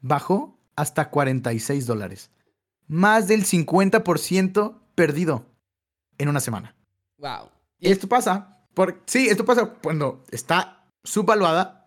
[0.00, 2.32] bajó hasta 46 dólares.
[2.88, 5.46] Más del 50% perdido
[6.18, 6.74] en una semana.
[7.18, 7.48] Wow.
[7.78, 11.81] Y esto pasa, por, sí, esto pasa cuando está subvaluada,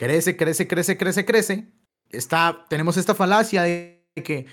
[0.00, 1.72] crece, crece, crece, crece, crece.
[2.08, 4.46] Está, tenemos esta falacia de que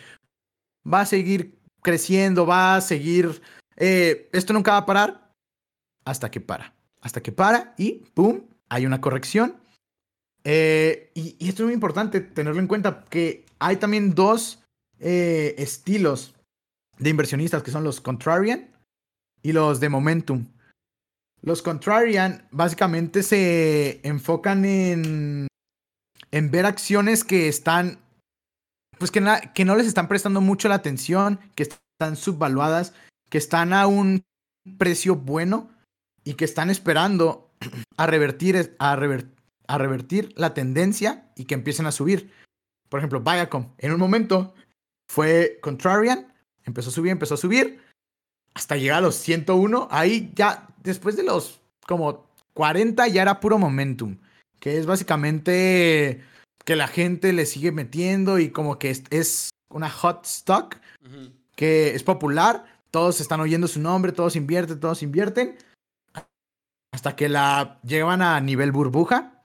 [0.85, 3.41] va a seguir creciendo, va a seguir,
[3.77, 5.33] eh, esto nunca va a parar
[6.03, 8.41] hasta que para, hasta que para y ¡pum!
[8.67, 9.55] Hay una corrección
[10.43, 14.61] eh, y, esto es muy importante tenerlo en cuenta, que hay también dos
[14.99, 16.35] eh, estilos
[16.99, 18.69] de inversionistas, que son los contrarian
[19.41, 20.45] y los de momentum.
[21.41, 25.47] Los contrarian básicamente se enfocan en,
[26.31, 27.99] en ver acciones que están,
[28.97, 29.23] pues que,
[29.53, 32.93] que no les están prestando mucho la atención, que están subvaluadas,
[33.29, 34.23] que están a un
[34.77, 35.69] precio bueno
[36.23, 37.51] y que están esperando
[37.97, 42.31] a revertir, a revertir la tendencia y que empiecen a subir.
[42.89, 44.53] Por ejemplo, Viacom, en un momento
[45.09, 46.33] fue contrarian,
[46.65, 47.81] empezó a subir, empezó a subir,
[48.57, 49.87] hasta llegar a los 101.
[49.91, 54.17] Ahí ya, después de los como 40, ya era puro momentum,
[54.59, 56.23] que es básicamente
[56.65, 60.77] que la gente le sigue metiendo y como que es, una hot stock,
[61.55, 65.57] que es popular, todos están oyendo su nombre, todos invierten, todos invierten,
[66.91, 69.43] hasta que la llevan a nivel burbuja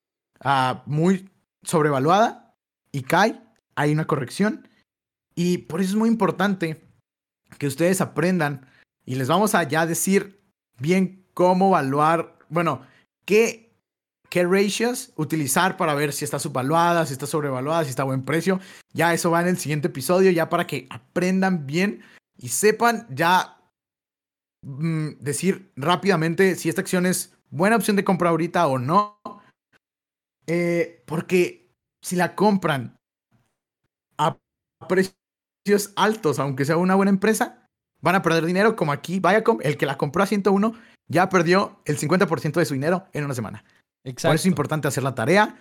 [0.87, 1.29] muy
[1.63, 2.55] sobrevaluada
[2.93, 3.43] y cae,
[3.75, 4.69] hay una corrección.
[5.35, 6.83] Y por eso es muy importante
[7.59, 8.72] que ustedes aprendan
[9.05, 10.41] y les vamos a ya decir
[10.79, 12.83] bien cómo evaluar, bueno,
[13.25, 13.75] qué,
[14.29, 18.25] qué ratios utilizar para ver si está subvaluada, si está sobrevaluada, si está a buen
[18.25, 18.61] precio.
[18.93, 22.03] Ya eso va en el siguiente episodio, ya para que aprendan bien
[22.37, 23.59] y sepan ya
[24.63, 29.21] mm, decir rápidamente si esta acción es buena opción de compra ahorita o no
[30.47, 31.71] eh, porque
[32.03, 32.99] si la compran
[34.19, 34.39] a
[34.89, 37.62] precios altos, aunque sea una buena empresa,
[38.03, 40.75] van a perder dinero, como aquí Viacom, el que la compró a 101,
[41.09, 43.65] ya perdió el 50% de su dinero en una semana.
[44.05, 44.29] Exacto.
[44.29, 45.57] Por eso es importante hacer la tarea.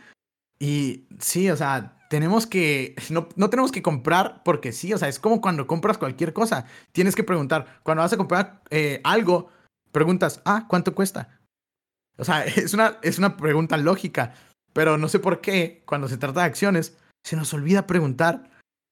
[0.60, 5.08] Y sí, o sea, tenemos que, no, no, tenemos que comprar porque sí, o sea,
[5.08, 6.66] es como cuando compras cualquier cosa.
[6.92, 9.50] Tienes que preguntar, cuando vas a comprar eh, algo,
[9.92, 11.40] preguntas, ah, ¿cuánto cuesta?
[12.18, 14.34] O sea, es una, es una pregunta lógica.
[14.74, 18.50] Pero no sé por qué, cuando se trata de acciones, se nos olvida preguntar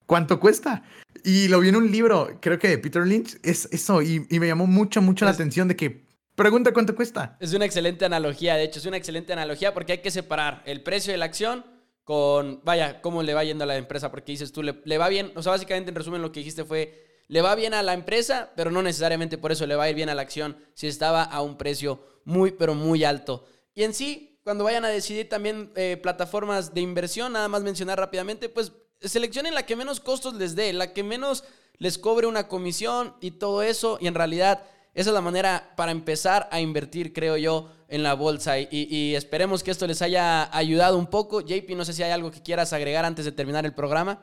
[0.09, 0.81] cuánto cuesta.
[1.23, 4.47] Y lo vi en un libro, creo que de Peter Lynch, es eso, y, me
[4.47, 7.37] llamó mucho, mucho la atención de que pregunta cuánto cuesta.
[7.39, 10.81] Es una excelente analogía, de hecho, es una excelente analogía porque hay que separar el
[10.81, 11.63] precio de la acción
[12.03, 15.09] con, vaya, cómo le va yendo a la empresa, porque dices tú, le, le va
[15.09, 17.93] bien, o sea, básicamente en resumen lo que dijiste fue, le va bien a la
[17.93, 20.87] empresa, pero no necesariamente por eso le va a ir bien a la acción si
[20.87, 23.45] estaba a un precio muy, pero muy alto.
[23.75, 27.99] Y en sí, cuando vayan a decidir también eh, plataformas de inversión, nada más mencionar
[27.99, 28.71] rápidamente, pues
[29.01, 31.43] seleccionen la que menos costos les dé, la que menos
[31.77, 33.97] les cobre una comisión y todo eso.
[34.01, 38.15] Y en realidad esa es la manera para empezar a invertir, creo yo, en la
[38.15, 38.59] bolsa.
[38.59, 41.41] Y, esperemos que esto les haya ayudado un poco.
[41.41, 44.19] JP, no sé si hay algo que quieras agregar antes de terminar el programa.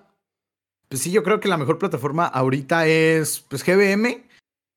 [0.89, 4.24] Pues sí, yo creo que la mejor plataforma ahorita es pues GBM.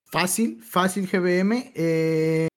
[0.05, 1.71] Fácil, fácil GBM.
[1.75, 2.47] Eh,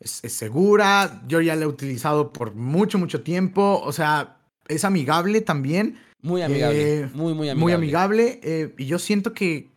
[0.00, 1.22] es, segura.
[1.26, 3.80] Yo ya la he utilizado por mucho, mucho tiempo.
[3.84, 4.38] O sea,
[4.68, 5.98] es amigable también.
[6.22, 7.00] Muy amigable.
[7.00, 7.60] Eh, muy, muy amigable.
[7.60, 8.40] Muy amigable.
[8.42, 9.70] Eh, y yo siento que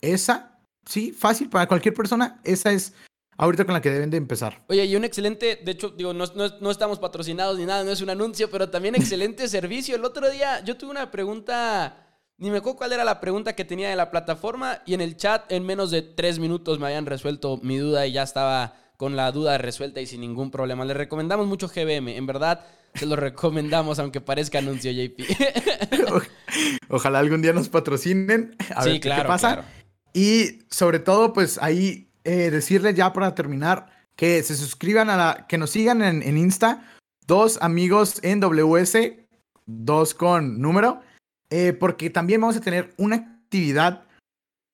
[0.00, 2.92] esa, sí, fácil para cualquier persona, esa es
[3.36, 4.62] ahorita con la que deben de empezar.
[4.68, 8.00] Oye, y un excelente, de hecho, digo, no, no, estamos patrocinados ni nada, no es
[8.00, 9.96] un anuncio, pero también excelente servicio.
[9.96, 12.06] El otro día yo tuve una pregunta,
[12.38, 15.16] ni me acuerdo cuál era la pregunta que tenía de la plataforma y en el
[15.16, 19.14] chat en menos de tres minutos me habían resuelto mi duda y ya estaba con
[19.14, 20.84] la duda resuelta y sin ningún problema.
[20.84, 22.64] Le recomendamos mucho GBM, en verdad
[22.94, 25.20] se lo recomendamos, aunque parezca anuncio, JP.
[26.88, 28.56] Ojalá algún día nos patrocinen.
[28.74, 29.64] A ver qué pasa.
[30.12, 35.46] Y sobre todo, pues ahí eh, decirles ya para terminar que se suscriban a la.
[35.46, 36.82] que nos sigan en, Insta.
[37.26, 38.96] Dos amigos en WS,
[39.66, 41.02] dos con número.
[41.50, 44.04] Eh, porque también vamos a tener una actividad.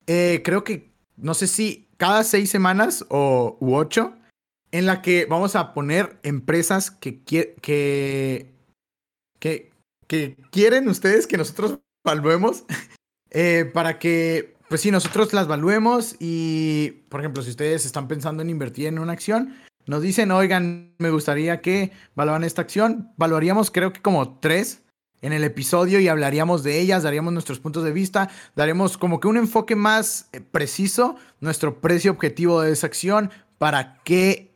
[0.06, 4.14] Eh, creo que no sé si cada seis semanas o u ocho
[4.72, 8.52] en la que vamos a poner empresas que, que, que,
[10.06, 12.64] que quieren ustedes que nosotros valuemos
[13.30, 16.16] eh, para que, pues sí, nosotros las valuemos.
[16.18, 19.54] Y, por ejemplo, si ustedes están pensando en invertir en una acción,
[19.86, 24.82] nos dicen, oigan, me gustaría que valoran esta acción, valuaríamos creo que como tres
[25.22, 29.28] en el episodio y hablaríamos de ellas, daríamos nuestros puntos de vista, daremos como que
[29.28, 34.51] un enfoque más eh, preciso, nuestro precio objetivo de esa acción, para qué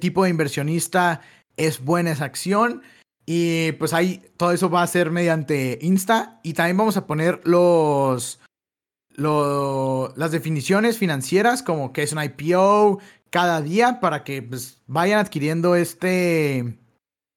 [0.00, 1.20] tipo de inversionista
[1.56, 2.82] es buena esa acción.
[3.26, 6.40] Y pues ahí todo eso va a ser mediante Insta.
[6.42, 8.40] Y también vamos a poner los,
[9.16, 13.00] las definiciones financieras, como que es un IPO
[13.30, 16.78] cada día, para que pues, vayan adquiriendo este,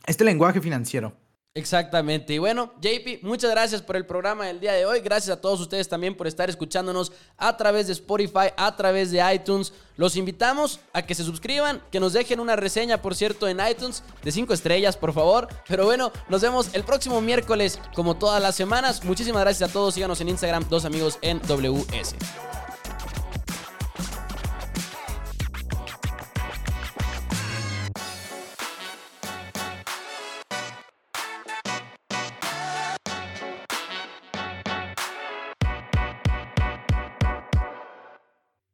[0.06, 1.18] este lenguaje financiero.
[1.60, 2.34] Exactamente.
[2.34, 5.02] Y bueno, JP, muchas gracias por el programa del día de hoy.
[5.02, 9.22] Gracias a todos ustedes también por estar escuchándonos a través de Spotify, a través de
[9.34, 9.74] iTunes.
[9.98, 14.04] Los invitamos a que se suscriban, que nos dejen una reseña, por cierto, en iTunes
[14.24, 15.50] de 5 estrellas, por favor.
[15.68, 19.04] Pero bueno, nos vemos el próximo miércoles, como todas las semanas.
[19.04, 19.96] Muchísimas gracias a todos.
[19.96, 22.16] Síganos en Instagram, dos amigos en WS.